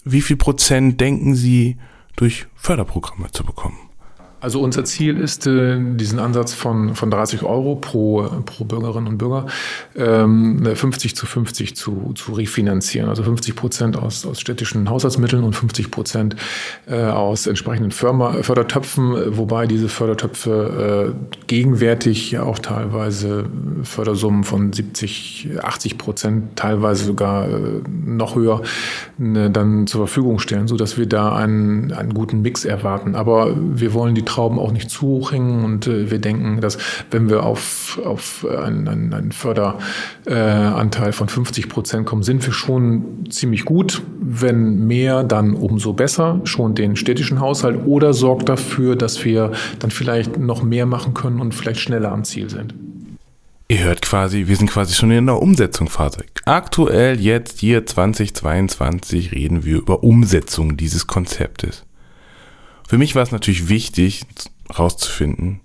wie 0.05 0.23
viel 0.23 0.37
Prozent 0.37 1.01
denken 1.01 1.35
Sie 1.35 1.77
durch 2.17 2.47
Förderprogramme 2.55 3.31
zu 3.31 3.45
bekommen? 3.45 3.88
Also 4.41 4.61
unser 4.61 4.85
Ziel 4.85 5.19
ist, 5.19 5.47
äh, 5.49 5.79
diesen 5.81 6.21
Ansatz 6.21 6.55
von, 6.55 6.95
von 6.95 7.11
30 7.11 7.43
Euro 7.43 7.75
pro, 7.75 8.23
pro 8.47 8.65
Bürgerinnen 8.65 9.09
und 9.09 9.19
Bürger 9.19 9.47
ähm, 9.97 10.65
50 10.65 11.17
zu 11.17 11.27
50 11.27 11.75
zu, 11.75 12.13
zu 12.15 12.33
refinanzieren. 12.33 13.09
Also 13.09 13.25
50 13.25 13.57
Prozent 13.57 13.97
aus, 13.97 14.25
aus 14.25 14.41
städtischen 14.41 14.89
Haushaltsmitteln 14.89 15.43
und 15.43 15.57
50 15.57 15.91
Prozent 15.91 16.37
äh, 16.87 17.03
aus 17.03 17.49
entsprechenden 17.49 17.91
Firma, 17.91 18.43
Fördertöpfen, 18.43 19.37
wobei 19.37 19.67
diese 19.67 19.89
Fördertöpfe 19.89 21.15
äh, 21.17 21.37
gegenwärtig 21.49 22.31
ja 22.31 22.45
auch 22.45 22.61
teilweise 22.61 23.47
Fördersummen 23.83 24.45
von 24.45 24.73
70, 24.73 25.49
80 25.63 25.99
Prozent, 25.99 26.57
teilweise 26.57 27.05
sogar 27.05 27.49
noch 27.89 28.37
höher, 28.37 28.63
dann 29.19 29.87
zur 29.87 30.07
Verfügung 30.07 30.39
stellen, 30.39 30.69
sodass 30.69 30.97
wir 30.97 31.07
da 31.07 31.35
einen, 31.35 31.93
einen 31.93 32.15
guten 32.15 32.43
Mix 32.43 32.65
erwarten. 32.65 33.15
Aber 33.15 33.57
wir 33.57 33.95
wollen 33.95 34.15
die 34.15 34.28
Trauben 34.29 34.59
auch 34.59 34.73
nicht 34.73 34.91
zu 34.91 35.03
hoch 35.03 35.33
hängen. 35.33 35.65
Und 35.65 35.87
äh, 35.87 36.11
wir 36.11 36.19
denken, 36.19 36.61
dass 36.61 36.79
wenn 37.11 37.29
wir 37.29 37.43
auf, 37.43 37.99
auf 38.05 38.47
einen, 38.47 38.87
einen, 38.87 39.13
einen 39.13 39.33
Förderanteil 39.33 41.09
äh, 41.09 41.13
von 41.13 41.29
50 41.29 41.69
Prozent 41.69 42.07
kommen, 42.07 42.23
sind 42.23 42.45
wir 42.47 42.53
schon 42.53 43.27
ziemlich 43.31 43.65
gut. 43.65 44.03
Wenn 44.21 44.87
mehr, 44.87 45.25
dann 45.25 45.55
umso 45.55 45.93
besser. 45.93 46.41
Schon 46.45 46.75
den 46.75 46.97
städtischen 46.97 47.41
Haushalt 47.41 47.87
oder 47.87 48.13
sorgt 48.13 48.49
dafür, 48.49 48.97
dass 48.97 49.25
wir 49.25 49.53
dann 49.79 49.91
vielleicht 49.91 50.39
noch 50.39 50.63
mehr 50.63 50.87
machen 50.87 51.15
können 51.15 51.41
und 51.41 51.55
vielleicht 51.55 51.81
schneller 51.81 52.13
am 52.13 52.25
Ziel 52.25 52.51
sind. 52.51 52.75
Ihr 53.71 53.85
hört 53.85 54.01
quasi, 54.01 54.47
wir 54.47 54.57
sind 54.57 54.71
quasi 54.71 54.95
schon 54.95 55.11
in 55.11 55.27
der 55.27 55.43
Umsetzungsphase. 55.43 56.25
Aktuell 56.47 57.21
jetzt 57.21 57.61
hier 57.61 57.85
2022 57.85 59.33
reden 59.33 59.67
wir 59.67 59.77
über 59.77 60.03
Umsetzung 60.03 60.79
dieses 60.79 61.07
Konzeptes. 61.07 61.85
Für 62.89 62.97
mich 62.97 63.15
war 63.15 63.23
es 63.23 63.33
natürlich 63.33 63.69
wichtig, 63.69 64.25
rauszufinden, 64.79 65.61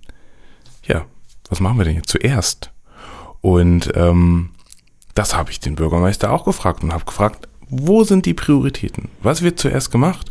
ja, 0.86 1.06
was 1.48 1.58
machen 1.58 1.78
wir 1.78 1.86
denn 1.86 1.96
jetzt 1.96 2.10
zuerst? 2.10 2.70
Und 3.40 3.90
ähm, 3.94 4.50
das 5.14 5.34
habe 5.34 5.50
ich 5.50 5.58
den 5.58 5.74
Bürgermeister 5.74 6.30
auch 6.30 6.44
gefragt 6.44 6.84
und 6.84 6.92
habe 6.92 7.06
gefragt, 7.06 7.48
wo 7.70 8.04
sind 8.04 8.26
die 8.26 8.34
Prioritäten? 8.34 9.08
Was 9.22 9.40
wird 9.40 9.58
zuerst 9.58 9.90
gemacht? 9.90 10.30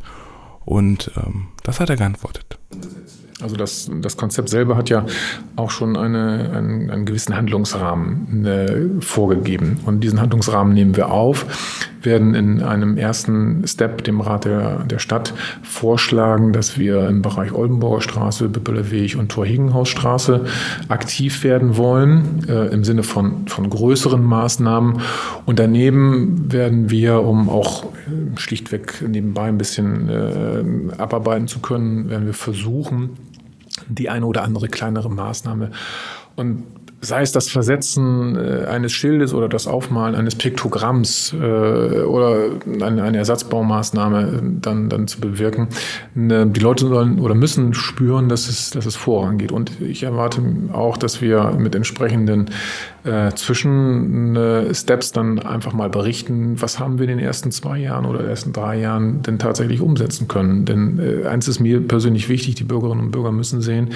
Und 0.65 1.09
ähm, 1.17 1.47
das 1.63 1.79
hat 1.79 1.89
er 1.89 1.97
geantwortet. 1.97 2.59
Also 3.43 3.55
das, 3.55 3.91
das 4.01 4.17
Konzept 4.17 4.49
selber 4.49 4.77
hat 4.77 4.89
ja 4.89 5.05
auch 5.55 5.69
schon 5.69 5.97
eine, 5.97 6.51
einen, 6.55 6.89
einen 6.89 7.05
gewissen 7.05 7.35
Handlungsrahmen 7.35 8.45
äh, 8.45 9.01
vorgegeben. 9.01 9.79
Und 9.85 10.03
diesen 10.03 10.21
Handlungsrahmen 10.21 10.73
nehmen 10.73 10.95
wir 10.95 11.11
auf. 11.11 11.45
werden 12.05 12.35
in 12.35 12.61
einem 12.61 12.97
ersten 12.97 13.65
Step 13.67 14.03
dem 14.03 14.21
Rat 14.21 14.45
der, 14.45 14.83
der 14.83 14.99
Stadt 14.99 15.33
vorschlagen, 15.61 16.53
dass 16.53 16.77
wir 16.77 17.07
im 17.07 17.21
Bereich 17.21 17.53
Oldenburger 17.53 18.01
Straße, 18.01 18.49
Bibbeleweg 18.49 19.15
und 19.17 19.29
Torhegenhausstraße 19.29 20.45
aktiv 20.89 21.43
werden 21.43 21.77
wollen, 21.77 22.45
äh, 22.47 22.67
im 22.67 22.83
Sinne 22.83 23.03
von, 23.03 23.47
von 23.47 23.69
größeren 23.69 24.23
Maßnahmen. 24.23 25.01
Und 25.45 25.59
daneben 25.59 26.51
werden 26.51 26.89
wir, 26.89 27.21
um 27.21 27.49
auch 27.49 27.85
äh, 27.85 28.37
schlichtweg 28.37 29.03
nebenbei 29.07 29.43
ein 29.43 29.57
bisschen 29.57 30.09
äh, 30.09 30.63
abarbeiten 30.97 31.47
zu 31.47 31.59
können, 31.59 32.09
werden 32.09 32.25
wir 32.25 32.33
versuchen, 32.33 33.11
die 33.87 34.09
eine 34.09 34.25
oder 34.25 34.43
andere 34.43 34.67
kleinere 34.67 35.09
Maßnahme. 35.09 35.71
Und 36.35 36.63
sei 37.03 37.21
es 37.21 37.31
das 37.31 37.49
Versetzen 37.49 38.35
äh, 38.35 38.65
eines 38.65 38.93
Schildes 38.93 39.33
oder 39.33 39.49
das 39.49 39.67
Aufmalen 39.67 40.15
eines 40.15 40.35
Piktogramms 40.35 41.33
äh, 41.33 42.01
oder 42.03 42.51
eine, 42.81 43.17
Ersatzbaumaßnahme 43.17 44.21
äh, 44.21 44.41
dann, 44.61 44.89
dann 44.89 45.07
zu 45.07 45.19
bewirken. 45.19 45.67
Ne, 46.15 46.47
die 46.47 46.61
Leute 46.61 46.87
sollen 46.87 47.19
oder 47.19 47.35
müssen 47.35 47.73
spüren, 47.73 48.29
dass 48.29 48.47
es, 48.47 48.69
dass 48.69 48.85
es 48.85 48.95
vorangeht. 48.95 49.51
Und 49.51 49.81
ich 49.81 50.03
erwarte 50.03 50.41
auch, 50.71 50.97
dass 50.97 51.21
wir 51.21 51.51
mit 51.57 51.75
entsprechenden 51.75 52.49
äh, 53.03 53.31
Zwischensteps 53.31 55.11
äh, 55.11 55.13
dann 55.13 55.39
einfach 55.39 55.73
mal 55.73 55.89
berichten, 55.89 56.61
was 56.61 56.79
haben 56.79 56.99
wir 56.99 57.03
in 57.03 57.17
den 57.17 57.25
ersten 57.25 57.51
zwei 57.51 57.79
Jahren 57.79 58.05
oder 58.05 58.23
ersten 58.23 58.53
drei 58.53 58.79
Jahren 58.79 59.21
denn 59.23 59.39
tatsächlich 59.39 59.81
umsetzen 59.81 60.29
können. 60.29 60.63
Denn 60.65 60.99
äh, 60.99 61.27
eins 61.27 61.49
ist 61.49 61.59
mir 61.59 61.85
persönlich 61.85 62.29
wichtig, 62.29 62.55
die 62.55 62.63
Bürgerinnen 62.63 63.01
und 63.01 63.11
Bürger 63.11 63.33
müssen 63.33 63.61
sehen, 63.61 63.89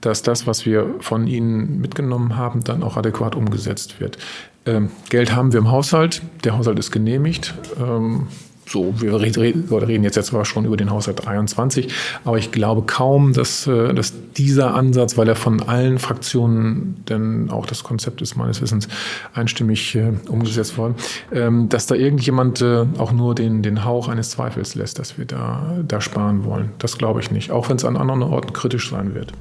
dass 0.00 0.22
das, 0.22 0.46
was 0.46 0.66
wir 0.66 0.94
von 1.00 1.26
ihnen 1.26 1.80
mitgenommen 1.80 2.36
haben, 2.36 2.62
dann 2.64 2.82
auch 2.82 2.96
adäquat 2.96 3.34
umgesetzt 3.34 4.00
wird. 4.00 4.18
Ähm, 4.66 4.90
Geld 5.10 5.34
haben 5.34 5.52
wir 5.52 5.58
im 5.58 5.70
Haushalt, 5.70 6.22
der 6.44 6.56
Haushalt 6.56 6.78
ist 6.78 6.90
genehmigt. 6.90 7.54
Ähm, 7.78 8.26
so, 8.68 9.00
wir 9.00 9.20
reden 9.20 10.02
jetzt, 10.02 10.20
zwar 10.24 10.44
schon 10.44 10.64
über 10.64 10.76
den 10.76 10.90
Haushalt 10.90 11.24
23, 11.24 11.92
aber 12.24 12.36
ich 12.36 12.50
glaube 12.50 12.82
kaum, 12.82 13.32
dass, 13.32 13.66
äh, 13.68 13.94
dass 13.94 14.12
dieser 14.36 14.74
Ansatz, 14.74 15.16
weil 15.16 15.28
er 15.28 15.36
von 15.36 15.62
allen 15.62 16.00
Fraktionen, 16.00 17.04
denn 17.08 17.48
auch 17.50 17.66
das 17.66 17.84
Konzept 17.84 18.22
ist 18.22 18.34
meines 18.36 18.60
Wissens 18.60 18.88
einstimmig 19.34 19.94
äh, 19.94 20.12
umgesetzt 20.28 20.76
worden, 20.78 20.96
ähm, 21.32 21.68
dass 21.68 21.86
da 21.86 21.94
irgendjemand 21.94 22.60
äh, 22.60 22.86
auch 22.98 23.12
nur 23.12 23.36
den, 23.36 23.62
den 23.62 23.84
Hauch 23.84 24.08
eines 24.08 24.30
Zweifels 24.30 24.74
lässt, 24.74 24.98
dass 24.98 25.16
wir 25.16 25.26
da, 25.26 25.78
da 25.86 26.00
sparen 26.00 26.44
wollen. 26.44 26.70
Das 26.78 26.98
glaube 26.98 27.20
ich 27.20 27.30
nicht, 27.30 27.52
auch 27.52 27.68
wenn 27.68 27.76
es 27.76 27.84
an 27.84 27.96
anderen 27.96 28.24
Orten 28.24 28.52
kritisch 28.52 28.90
sein 28.90 29.14
wird. 29.14 29.32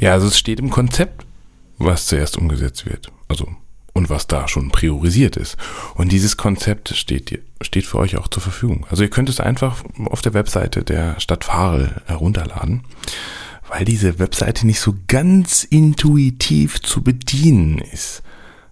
Ja, 0.00 0.12
also 0.12 0.26
es 0.26 0.38
steht 0.38 0.58
im 0.58 0.70
Konzept, 0.70 1.24
was 1.78 2.06
zuerst 2.06 2.36
umgesetzt 2.36 2.86
wird. 2.86 3.12
Also 3.28 3.46
und 3.92 4.08
was 4.08 4.26
da 4.26 4.48
schon 4.48 4.70
priorisiert 4.70 5.36
ist. 5.36 5.56
Und 5.94 6.12
dieses 6.12 6.36
Konzept 6.36 6.90
steht, 6.90 7.42
steht 7.60 7.86
für 7.86 7.98
euch 7.98 8.16
auch 8.16 8.28
zur 8.28 8.42
Verfügung. 8.42 8.86
Also 8.88 9.02
ihr 9.02 9.10
könnt 9.10 9.28
es 9.28 9.40
einfach 9.40 9.84
auf 10.06 10.22
der 10.22 10.34
Webseite 10.34 10.82
der 10.82 11.18
Stadt 11.20 11.44
Farel 11.44 12.00
herunterladen, 12.06 12.82
weil 13.68 13.84
diese 13.84 14.18
Webseite 14.18 14.66
nicht 14.66 14.80
so 14.80 14.94
ganz 15.06 15.64
intuitiv 15.64 16.80
zu 16.80 17.02
bedienen 17.02 17.78
ist. 17.78 18.22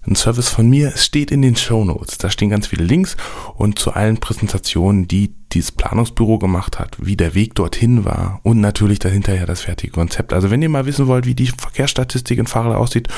Ein 0.09 0.17
Service 0.17 0.49
von 0.49 0.71
mir, 0.71 0.93
es 0.95 1.05
steht 1.05 1.31
in 1.31 1.43
den 1.43 1.55
Show 1.55 1.85
Notes. 1.85 2.17
Da 2.17 2.31
stehen 2.31 2.49
ganz 2.49 2.69
viele 2.69 2.83
Links 2.83 3.15
und 3.57 3.79
zu 3.79 3.93
allen 3.93 4.17
Präsentationen, 4.17 5.07
die 5.07 5.35
dieses 5.53 5.71
Planungsbüro 5.71 6.39
gemacht 6.39 6.79
hat, 6.79 6.97
wie 6.99 7.15
der 7.15 7.35
Weg 7.35 7.55
dorthin 7.55 8.07
war 8.07 8.41
und 8.43 8.59
natürlich 8.59 9.01
dahinterher 9.01 9.45
das 9.45 9.61
fertige 9.61 9.93
Konzept. 9.93 10.33
Also 10.33 10.51
wenn 10.51 10.63
ihr 10.63 10.71
mal 10.71 10.87
wissen 10.87 11.09
wollt, 11.09 11.27
wie 11.27 11.35
die 11.35 11.49
Verkehrsstatistik 11.49 12.39
in 12.39 12.47
Farel 12.47 12.75
aussieht 12.75 13.09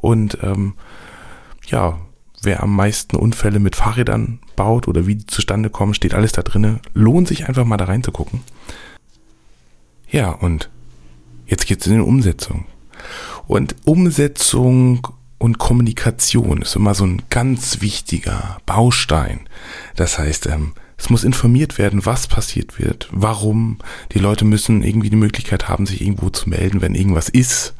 und 0.00 0.36
ähm, 0.42 0.74
ja, 1.68 2.00
wer 2.42 2.64
am 2.64 2.74
meisten 2.74 3.14
Unfälle 3.14 3.60
mit 3.60 3.76
Fahrrädern 3.76 4.40
baut 4.56 4.88
oder 4.88 5.06
wie 5.06 5.14
die 5.14 5.26
zustande 5.26 5.70
kommen, 5.70 5.94
steht 5.94 6.12
alles 6.12 6.32
da 6.32 6.42
drinne. 6.42 6.80
Lohnt 6.92 7.28
sich 7.28 7.46
einfach 7.46 7.64
mal 7.64 7.76
da 7.76 7.84
reinzugucken. 7.84 8.40
Ja, 10.10 10.30
und 10.30 10.70
jetzt 11.46 11.66
geht's 11.66 11.86
in 11.86 11.94
die 11.94 12.00
Umsetzung. 12.00 12.66
Und 13.46 13.76
Umsetzung 13.84 15.06
und 15.42 15.58
Kommunikation 15.58 16.62
ist 16.62 16.76
immer 16.76 16.94
so 16.94 17.04
ein 17.04 17.20
ganz 17.28 17.80
wichtiger 17.80 18.58
Baustein. 18.64 19.40
Das 19.96 20.16
heißt, 20.16 20.46
ähm, 20.46 20.70
es 20.96 21.10
muss 21.10 21.24
informiert 21.24 21.78
werden, 21.78 22.06
was 22.06 22.28
passiert 22.28 22.78
wird, 22.78 23.08
warum. 23.10 23.78
Die 24.12 24.20
Leute 24.20 24.44
müssen 24.44 24.84
irgendwie 24.84 25.10
die 25.10 25.16
Möglichkeit 25.16 25.68
haben, 25.68 25.84
sich 25.84 26.00
irgendwo 26.00 26.30
zu 26.30 26.48
melden, 26.48 26.80
wenn 26.80 26.94
irgendwas 26.94 27.28
ist. 27.28 27.74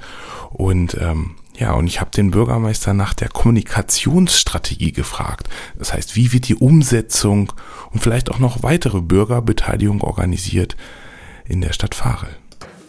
Und 0.51 0.97
ähm, 1.01 1.37
ja, 1.57 1.75
und 1.75 1.87
ich 1.87 2.01
habe 2.01 2.11
den 2.11 2.33
Bürgermeister 2.33 2.95
nach 2.95 3.15
der 3.15 3.29
Kommunikationsstrategie 3.29 4.91
gefragt. 4.91 5.49
Das 5.79 5.95
heißt, 5.95 6.17
wie 6.17 6.33
wird 6.33 6.49
die 6.49 6.57
Umsetzung 6.57 7.53
und 7.93 8.01
vielleicht 8.01 8.33
auch 8.33 8.41
noch 8.41 8.65
weitere 8.65 9.01
Bürgerbeteiligung 9.01 10.01
organisiert 10.01 10.77
in 11.45 11.61
der 11.61 11.73
Stadt 11.73 11.95
Farel? 11.95 12.42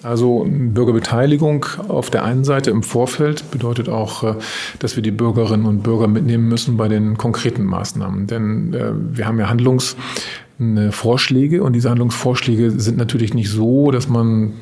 Also 0.03 0.45
Bürgerbeteiligung 0.49 1.65
auf 1.87 2.09
der 2.09 2.25
einen 2.25 2.43
Seite 2.43 2.71
im 2.71 2.83
Vorfeld 2.83 3.49
bedeutet 3.51 3.87
auch, 3.87 4.23
äh, 4.23 4.35
dass 4.79 4.95
wir 4.95 5.03
die 5.03 5.11
Bürgerinnen 5.11 5.65
und 5.65 5.83
Bürger 5.83 6.07
mitnehmen 6.07 6.49
müssen 6.49 6.77
bei 6.77 6.89
den 6.89 7.17
konkreten 7.17 7.63
Maßnahmen. 7.63 8.27
Denn 8.27 8.73
äh, 8.73 8.91
wir 8.93 9.25
haben 9.25 9.39
ja 9.39 9.49
Handlungsvorschläge 9.49 11.63
und 11.63 11.73
diese 11.73 11.89
Handlungsvorschläge 11.89 12.71
sind 12.71 12.97
natürlich 12.97 13.33
nicht 13.33 13.49
so, 13.49 13.91
dass 13.91 14.09
man 14.09 14.53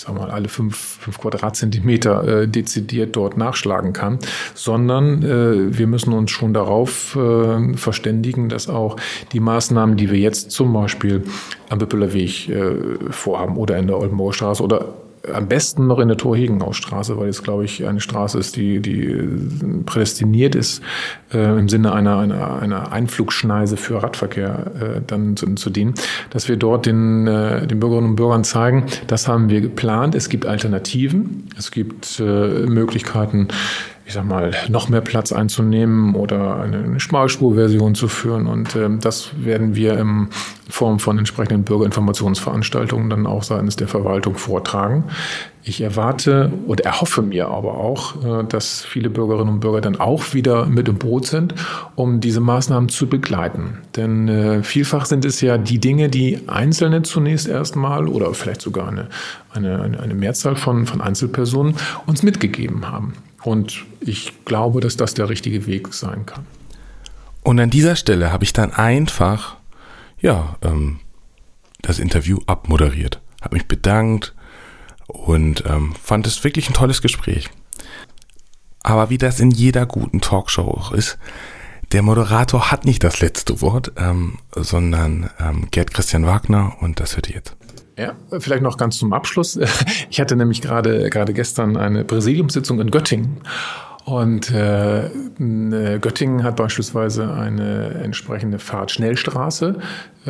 ich 0.00 0.06
sag 0.06 0.14
mal, 0.14 0.30
alle 0.30 0.48
fünf, 0.48 0.78
fünf 0.78 1.18
Quadratzentimeter 1.18 2.26
äh, 2.26 2.48
dezidiert 2.48 3.16
dort 3.16 3.36
nachschlagen 3.36 3.92
kann, 3.92 4.18
sondern 4.54 5.22
äh, 5.22 5.76
wir 5.76 5.86
müssen 5.86 6.14
uns 6.14 6.30
schon 6.30 6.54
darauf 6.54 7.14
äh, 7.16 7.76
verständigen, 7.76 8.48
dass 8.48 8.70
auch 8.70 8.96
die 9.34 9.40
Maßnahmen, 9.40 9.98
die 9.98 10.10
wir 10.10 10.18
jetzt 10.18 10.52
zum 10.52 10.72
Beispiel 10.72 11.24
am 11.68 11.80
Bippeler 11.80 12.14
Weg 12.14 12.48
äh, 12.48 12.76
vorhaben 13.10 13.58
oder 13.58 13.76
in 13.76 13.88
der 13.88 13.98
Oldenburger 13.98 14.32
Straße 14.32 14.62
oder 14.62 14.94
am 15.32 15.48
besten 15.48 15.86
noch 15.86 15.98
in 15.98 16.08
der 16.08 16.16
Torhegenhausstraße, 16.16 17.18
weil 17.18 17.28
es, 17.28 17.42
glaube 17.42 17.64
ich, 17.64 17.86
eine 17.86 18.00
Straße 18.00 18.38
ist, 18.38 18.56
die, 18.56 18.80
die 18.80 19.82
prädestiniert 19.84 20.54
ist, 20.54 20.82
äh, 21.32 21.58
im 21.58 21.68
Sinne 21.68 21.92
einer, 21.92 22.18
einer, 22.18 22.60
einer 22.60 22.92
Einflugschneise 22.92 23.76
für 23.76 24.02
Radverkehr 24.02 24.72
äh, 24.80 25.00
dann 25.06 25.36
zu, 25.36 25.54
zu 25.54 25.70
dienen, 25.70 25.94
dass 26.30 26.48
wir 26.48 26.56
dort 26.56 26.86
den, 26.86 27.26
äh, 27.26 27.66
den 27.66 27.80
Bürgerinnen 27.80 28.10
und 28.10 28.16
Bürgern 28.16 28.44
zeigen, 28.44 28.86
das 29.08 29.28
haben 29.28 29.50
wir 29.50 29.60
geplant. 29.60 30.14
Es 30.14 30.28
gibt 30.28 30.46
Alternativen, 30.46 31.48
es 31.58 31.70
gibt 31.70 32.18
äh, 32.20 32.22
Möglichkeiten, 32.66 33.48
ich 34.10 34.14
sag 34.14 34.24
mal, 34.24 34.50
noch 34.68 34.88
mehr 34.88 35.02
Platz 35.02 35.30
einzunehmen 35.30 36.16
oder 36.16 36.58
eine, 36.58 36.98
Schmalspurversion 36.98 37.94
zu 37.94 38.08
führen. 38.08 38.48
Und 38.48 38.74
ähm, 38.74 38.98
das 38.98 39.30
werden 39.36 39.76
wir 39.76 39.96
in 39.98 40.30
Form 40.68 40.98
von 40.98 41.16
entsprechenden 41.16 41.62
Bürgerinformationsveranstaltungen 41.62 43.08
dann 43.08 43.28
auch 43.28 43.44
seitens 43.44 43.76
der 43.76 43.86
Verwaltung 43.86 44.34
vortragen. 44.34 45.04
Ich 45.62 45.80
erwarte 45.80 46.50
und 46.66 46.80
erhoffe 46.80 47.22
mir 47.22 47.50
aber 47.50 47.74
auch, 47.74 48.40
äh, 48.40 48.44
dass 48.48 48.84
viele 48.84 49.10
Bürgerinnen 49.10 49.48
und 49.48 49.60
Bürger 49.60 49.80
dann 49.80 50.00
auch 50.00 50.34
wieder 50.34 50.66
mit 50.66 50.88
im 50.88 50.98
Boot 50.98 51.26
sind, 51.26 51.54
um 51.94 52.18
diese 52.18 52.40
Maßnahmen 52.40 52.88
zu 52.88 53.06
begleiten. 53.06 53.78
Denn 53.94 54.26
äh, 54.26 54.64
vielfach 54.64 55.06
sind 55.06 55.24
es 55.24 55.40
ja 55.40 55.56
die 55.56 55.78
Dinge, 55.78 56.08
die 56.08 56.40
Einzelne 56.48 57.02
zunächst 57.02 57.46
erstmal 57.46 58.08
oder 58.08 58.34
vielleicht 58.34 58.60
sogar 58.62 58.88
eine, 58.88 59.06
eine, 59.54 60.00
eine 60.00 60.14
Mehrzahl 60.14 60.56
von, 60.56 60.86
von 60.86 61.00
Einzelpersonen 61.00 61.76
uns 62.06 62.24
mitgegeben 62.24 62.90
haben. 62.90 63.12
Und 63.42 63.84
ich 64.00 64.44
glaube, 64.44 64.80
dass 64.80 64.96
das 64.96 65.14
der 65.14 65.28
richtige 65.28 65.66
Weg 65.66 65.94
sein 65.94 66.26
kann. 66.26 66.46
Und 67.42 67.58
an 67.58 67.70
dieser 67.70 67.96
Stelle 67.96 68.32
habe 68.32 68.44
ich 68.44 68.52
dann 68.52 68.72
einfach, 68.72 69.56
ja, 70.20 70.56
ähm, 70.62 71.00
das 71.80 71.98
Interview 71.98 72.38
abmoderiert, 72.46 73.20
habe 73.40 73.56
mich 73.56 73.66
bedankt 73.66 74.34
und 75.06 75.64
ähm, 75.66 75.94
fand 76.00 76.26
es 76.26 76.44
wirklich 76.44 76.68
ein 76.68 76.74
tolles 76.74 77.00
Gespräch. 77.00 77.48
Aber 78.82 79.10
wie 79.10 79.18
das 79.18 79.40
in 79.40 79.50
jeder 79.50 79.86
guten 79.86 80.20
Talkshow 80.20 80.62
auch 80.62 80.92
ist, 80.92 81.18
der 81.92 82.02
Moderator 82.02 82.70
hat 82.70 82.84
nicht 82.84 83.02
das 83.02 83.20
letzte 83.20 83.60
Wort, 83.60 83.92
ähm, 83.96 84.38
sondern 84.54 85.30
ähm, 85.40 85.68
Gerd 85.70 85.92
Christian 85.92 86.24
Wagner 86.26 86.76
und 86.80 87.00
das 87.00 87.16
hört 87.16 87.28
ihr 87.28 87.36
jetzt. 87.36 87.56
Ja, 88.00 88.14
vielleicht 88.38 88.62
noch 88.62 88.78
ganz 88.78 88.96
zum 88.98 89.12
Abschluss. 89.12 89.58
Ich 90.10 90.20
hatte 90.20 90.34
nämlich 90.34 90.62
gerade, 90.62 91.10
gerade 91.10 91.32
gestern 91.34 91.76
eine 91.76 92.04
Präsidiumssitzung 92.04 92.80
in 92.80 92.90
Göttingen. 92.90 93.42
Und 94.04 94.50
äh, 94.50 95.10
Göttingen 96.00 96.42
hat 96.42 96.56
beispielsweise 96.56 97.32
eine 97.32 98.00
entsprechende 98.02 98.58
Fahrtschnellstraße 98.58 99.76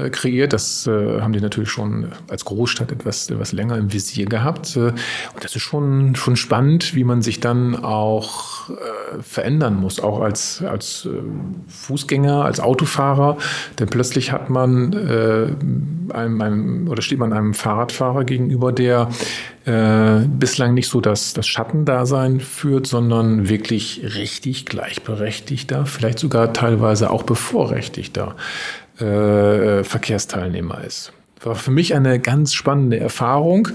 äh, 0.01 0.11
kreiert. 0.11 0.53
Das 0.53 0.87
äh, 0.87 1.21
haben 1.21 1.33
die 1.33 1.41
natürlich 1.41 1.71
schon 1.71 2.09
als 2.29 2.45
Großstadt 2.45 2.93
etwas, 2.93 3.29
etwas 3.31 3.53
länger 3.53 3.77
im 3.77 3.93
Visier 3.93 4.27
gehabt. 4.27 4.77
Äh, 4.77 4.81
und 4.81 5.43
das 5.43 5.55
ist 5.57 5.63
schon, 5.63 6.15
schon 6.17 6.37
spannend, 6.37 6.95
wie 6.95 7.05
man 7.05 7.23
sich 7.23 7.41
dann 7.41 7.77
auch 7.77 8.71
äh, 8.71 9.23
verändern 9.23 9.77
muss, 9.77 10.01
auch 10.01 10.21
als, 10.21 10.63
als 10.63 11.07
äh, 11.07 11.23
Fußgänger, 11.69 12.45
als 12.45 12.61
Autofahrer. 12.61 13.37
Denn 13.79 13.89
plötzlich 13.89 14.33
hat 14.33 14.51
man 14.51 14.93
äh, 14.93 16.15
einem, 16.15 16.41
einem, 16.41 16.89
oder 16.89 17.03
steht 17.03 17.19
man 17.19 17.33
einem 17.33 17.55
Fahrradfahrer 17.55 18.25
gegenüber, 18.25 18.73
der 18.73 19.09
bislang 19.63 20.73
nicht 20.73 20.89
so 20.89 21.03
das, 21.03 21.35
das 21.35 21.47
Schattendasein 21.47 22.41
führt, 22.41 22.87
sondern 22.87 23.51
wirklich 23.51 24.01
richtig 24.17 24.65
gleichberechtigter, 24.65 25.85
vielleicht 25.85 26.19
sogar 26.19 26.55
teilweise 26.55 27.11
auch 27.11 27.23
bevorrechtigter 27.23 28.37
äh, 29.01 29.85
Verkehrsteilnehmer 29.85 30.85
ist. 30.85 31.13
War 31.43 31.55
für 31.55 31.71
mich 31.71 31.95
eine 31.95 32.21
ganz 32.21 32.53
spannende 32.53 33.01
Erfahrung, 33.01 33.69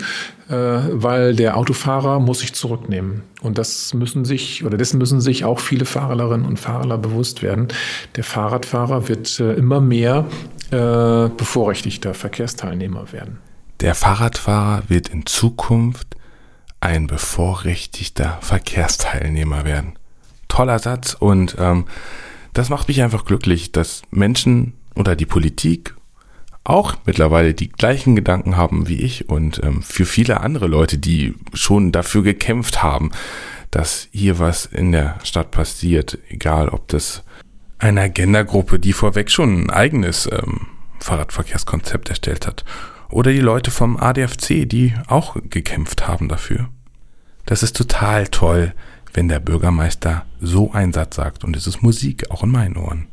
äh, 0.50 0.54
weil 0.54 1.36
der 1.36 1.58
Autofahrer 1.58 2.20
muss 2.20 2.40
sich 2.40 2.54
zurücknehmen. 2.54 3.24
Und 3.42 3.58
das 3.58 3.94
müssen 3.96 4.24
sich, 4.24 4.64
oder 4.64 4.78
dessen 4.78 5.00
müssen 5.00 5.20
sich 5.20 5.46
auch 5.46 5.60
viele 5.60 5.86
Fahrerinnen 5.86 6.46
und 6.46 6.60
Fahrer 6.60 7.00
bewusst 7.00 7.42
werden. 7.42 7.70
Der 8.16 8.24
Fahrradfahrer 8.24 9.08
wird 9.08 9.40
äh, 9.40 9.54
immer 9.54 9.82
mehr 9.82 10.26
äh, 10.70 11.30
bevorrechtigter 11.30 12.14
Verkehrsteilnehmer 12.14 13.12
werden. 13.12 13.40
Der 13.82 13.96
Fahrradfahrer 13.96 14.84
wird 14.88 15.10
in 15.10 15.26
Zukunft 15.26 16.16
ein 16.82 17.08
bevorrechtigter 17.08 18.38
Verkehrsteilnehmer 18.42 19.66
werden. 19.66 19.98
Toller 20.48 20.78
Satz 20.78 21.16
und 21.20 21.56
ähm, 21.60 21.86
das 22.54 22.70
macht 22.70 22.88
mich 22.88 23.02
einfach 23.02 23.26
glücklich, 23.26 23.72
dass 23.72 24.04
Menschen 24.12 24.74
oder 24.96 25.16
die 25.16 25.26
Politik 25.26 25.96
auch 26.64 26.96
mittlerweile 27.06 27.54
die 27.54 27.70
gleichen 27.70 28.16
Gedanken 28.16 28.58
haben 28.58 28.88
wie 28.88 29.02
ich 29.02 29.30
und 29.30 29.64
ähm, 29.64 29.84
für 29.84 30.06
viele 30.06 30.42
andere 30.42 30.68
Leute, 30.68 30.98
die 30.98 31.36
schon 31.54 31.92
dafür 31.92 32.24
gekämpft 32.24 32.82
haben, 32.82 33.12
dass 33.70 34.08
hier 34.12 34.40
was 34.40 34.66
in 34.66 34.92
der 34.92 35.20
Stadt 35.24 35.52
passiert, 35.52 36.18
egal 36.30 36.70
ob 36.70 36.88
das 36.88 37.24
eine 37.78 38.02
Agenda-Gruppe, 38.02 38.80
die 38.80 38.94
vorweg 38.94 39.30
schon 39.30 39.66
ein 39.66 39.70
eigenes 39.70 40.28
ähm, 40.32 40.68
Fahrradverkehrskonzept 41.00 42.10
erstellt 42.10 42.48
hat, 42.48 42.66
oder 43.10 43.32
die 43.32 43.40
Leute 43.40 43.70
vom 43.70 43.98
ADFC, 43.98 44.68
die 44.68 44.94
auch 45.08 45.38
gekämpft 45.50 46.08
haben 46.08 46.30
dafür. 46.30 46.70
Das 47.46 47.62
ist 47.62 47.78
total 47.78 48.28
toll, 48.28 48.74
wenn 49.14 49.28
der 49.28 49.40
Bürgermeister 49.40 50.26
so 50.42 50.72
einen 50.72 50.94
Satz 50.94 51.16
sagt 51.16 51.44
und 51.44 51.56
es 51.56 51.68
ist 51.68 51.84
Musik 51.84 52.32
auch 52.32 52.44
in 52.44 52.52
meinen 52.52 52.76
Ohren. 52.76 53.08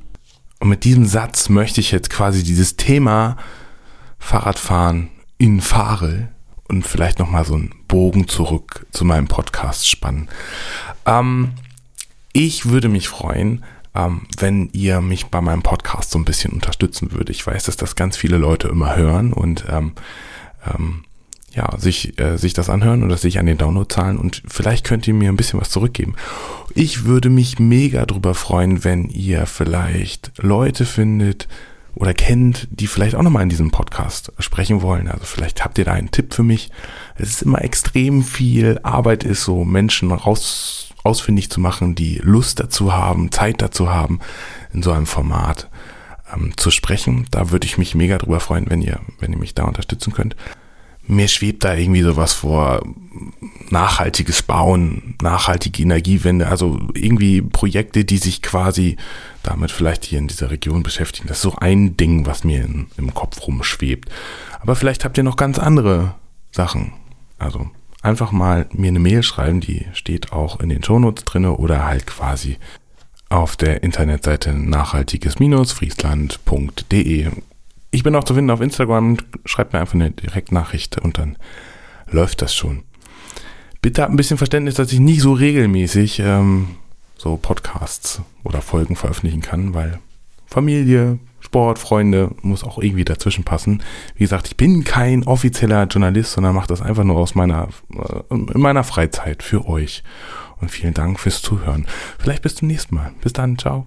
Und 0.62 0.68
mit 0.68 0.84
diesem 0.84 1.06
Satz 1.06 1.48
möchte 1.48 1.80
ich 1.80 1.90
jetzt 1.90 2.08
quasi 2.08 2.44
dieses 2.44 2.76
Thema 2.76 3.36
Fahrradfahren 4.20 5.08
in 5.36 5.60
Fahre 5.60 6.28
und 6.68 6.86
vielleicht 6.86 7.18
nochmal 7.18 7.44
so 7.44 7.54
einen 7.54 7.74
Bogen 7.88 8.28
zurück 8.28 8.86
zu 8.92 9.04
meinem 9.04 9.26
Podcast 9.26 9.88
spannen. 9.88 10.28
Ähm, 11.04 11.54
ich 12.32 12.66
würde 12.66 12.88
mich 12.88 13.08
freuen, 13.08 13.64
ähm, 13.96 14.28
wenn 14.38 14.70
ihr 14.72 15.00
mich 15.00 15.26
bei 15.26 15.40
meinem 15.40 15.62
Podcast 15.62 16.12
so 16.12 16.18
ein 16.20 16.24
bisschen 16.24 16.52
unterstützen 16.52 17.10
würdet. 17.10 17.30
Ich 17.30 17.44
weiß, 17.44 17.64
dass 17.64 17.76
das 17.76 17.96
ganz 17.96 18.16
viele 18.16 18.36
Leute 18.36 18.68
immer 18.68 18.94
hören 18.94 19.32
und 19.32 19.64
ähm, 19.68 19.94
ähm, 20.64 21.02
ja, 21.54 21.78
sich, 21.78 22.18
äh, 22.18 22.36
sich 22.38 22.54
das 22.54 22.70
anhören 22.70 23.02
oder 23.02 23.16
sich 23.16 23.38
an 23.38 23.46
den 23.46 23.58
Download 23.58 23.92
zahlen 23.92 24.18
und 24.18 24.42
vielleicht 24.46 24.84
könnt 24.84 25.06
ihr 25.06 25.14
mir 25.14 25.28
ein 25.28 25.36
bisschen 25.36 25.60
was 25.60 25.70
zurückgeben. 25.70 26.14
Ich 26.74 27.04
würde 27.04 27.28
mich 27.28 27.58
mega 27.58 28.06
drüber 28.06 28.34
freuen, 28.34 28.84
wenn 28.84 29.08
ihr 29.08 29.46
vielleicht 29.46 30.32
Leute 30.38 30.86
findet 30.86 31.48
oder 31.94 32.14
kennt, 32.14 32.68
die 32.70 32.86
vielleicht 32.86 33.14
auch 33.14 33.22
nochmal 33.22 33.42
in 33.42 33.50
diesem 33.50 33.70
Podcast 33.70 34.32
sprechen 34.38 34.80
wollen. 34.80 35.08
Also 35.08 35.24
vielleicht 35.24 35.62
habt 35.62 35.76
ihr 35.76 35.84
da 35.84 35.92
einen 35.92 36.10
Tipp 36.10 36.32
für 36.32 36.42
mich. 36.42 36.70
Es 37.16 37.28
ist 37.28 37.42
immer 37.42 37.62
extrem 37.62 38.22
viel 38.22 38.80
Arbeit 38.82 39.24
ist, 39.24 39.44
so 39.44 39.64
Menschen 39.64 40.10
raus, 40.10 40.94
ausfindig 41.04 41.50
zu 41.50 41.60
machen, 41.60 41.94
die 41.94 42.18
Lust 42.22 42.60
dazu 42.60 42.94
haben, 42.94 43.30
Zeit 43.30 43.60
dazu 43.60 43.90
haben, 43.90 44.20
in 44.72 44.82
so 44.82 44.92
einem 44.92 45.06
Format 45.06 45.68
ähm, 46.34 46.52
zu 46.56 46.70
sprechen. 46.70 47.26
Da 47.30 47.50
würde 47.50 47.66
ich 47.66 47.76
mich 47.76 47.94
mega 47.94 48.16
drüber 48.16 48.40
freuen, 48.40 48.70
wenn 48.70 48.80
ihr, 48.80 49.00
wenn 49.20 49.32
ihr 49.32 49.38
mich 49.38 49.54
da 49.54 49.64
unterstützen 49.64 50.14
könnt 50.14 50.34
mir 51.06 51.28
schwebt 51.28 51.64
da 51.64 51.74
irgendwie 51.74 52.02
sowas 52.02 52.32
vor, 52.32 52.82
nachhaltiges 53.70 54.42
Bauen, 54.42 55.14
nachhaltige 55.20 55.82
Energiewende, 55.82 56.48
also 56.48 56.80
irgendwie 56.94 57.42
Projekte, 57.42 58.04
die 58.04 58.18
sich 58.18 58.42
quasi 58.42 58.96
damit 59.42 59.70
vielleicht 59.70 60.04
hier 60.04 60.18
in 60.18 60.28
dieser 60.28 60.50
Region 60.50 60.82
beschäftigen. 60.82 61.28
Das 61.28 61.38
ist 61.38 61.42
so 61.42 61.54
ein 61.56 61.96
Ding, 61.96 62.26
was 62.26 62.44
mir 62.44 62.64
in, 62.64 62.88
im 62.96 63.14
Kopf 63.14 63.46
rumschwebt. 63.46 64.10
Aber 64.60 64.76
vielleicht 64.76 65.04
habt 65.04 65.18
ihr 65.18 65.24
noch 65.24 65.36
ganz 65.36 65.58
andere 65.58 66.14
Sachen. 66.52 66.92
Also 67.38 67.70
einfach 68.02 68.32
mal 68.32 68.66
mir 68.72 68.88
eine 68.88 69.00
Mail 69.00 69.22
schreiben, 69.22 69.60
die 69.60 69.86
steht 69.94 70.32
auch 70.32 70.60
in 70.60 70.68
den 70.68 70.84
Shownotes 70.84 71.24
drinne 71.24 71.56
oder 71.56 71.86
halt 71.86 72.06
quasi 72.06 72.58
auf 73.28 73.56
der 73.56 73.82
Internetseite 73.82 74.52
nachhaltiges-friesland.de 74.52 77.30
ich 77.92 78.02
bin 78.02 78.16
auch 78.16 78.24
zu 78.24 78.34
finden 78.34 78.50
auf 78.50 78.60
Instagram. 78.60 79.18
Schreibt 79.44 79.72
mir 79.72 79.78
einfach 79.78 79.94
eine 79.94 80.10
Direktnachricht 80.10 80.98
und 80.98 81.18
dann 81.18 81.36
läuft 82.10 82.42
das 82.42 82.54
schon. 82.54 82.82
Bitte 83.80 84.02
habt 84.02 84.12
ein 84.12 84.16
bisschen 84.16 84.38
Verständnis, 84.38 84.74
dass 84.74 84.92
ich 84.92 85.00
nicht 85.00 85.20
so 85.20 85.32
regelmäßig 85.32 86.20
ähm, 86.20 86.68
so 87.16 87.36
Podcasts 87.36 88.22
oder 88.42 88.62
Folgen 88.62 88.96
veröffentlichen 88.96 89.42
kann, 89.42 89.74
weil 89.74 89.98
Familie, 90.46 91.18
Sport, 91.40 91.78
Freunde 91.78 92.30
muss 92.42 92.64
auch 92.64 92.78
irgendwie 92.78 93.04
dazwischen 93.04 93.44
passen. 93.44 93.82
Wie 94.14 94.24
gesagt, 94.24 94.48
ich 94.48 94.56
bin 94.56 94.84
kein 94.84 95.24
offizieller 95.24 95.84
Journalist, 95.84 96.32
sondern 96.32 96.54
mache 96.54 96.68
das 96.68 96.80
einfach 96.80 97.04
nur 97.04 97.16
aus 97.16 97.34
meiner 97.34 97.68
äh, 97.92 98.34
in 98.34 98.60
meiner 98.60 98.84
Freizeit 98.84 99.42
für 99.42 99.66
euch. 99.66 100.02
Und 100.60 100.70
vielen 100.70 100.94
Dank 100.94 101.18
fürs 101.18 101.42
Zuhören. 101.42 101.86
Vielleicht 102.18 102.42
bis 102.42 102.54
zum 102.54 102.68
nächsten 102.68 102.94
Mal. 102.94 103.12
Bis 103.20 103.32
dann, 103.32 103.58
ciao. 103.58 103.86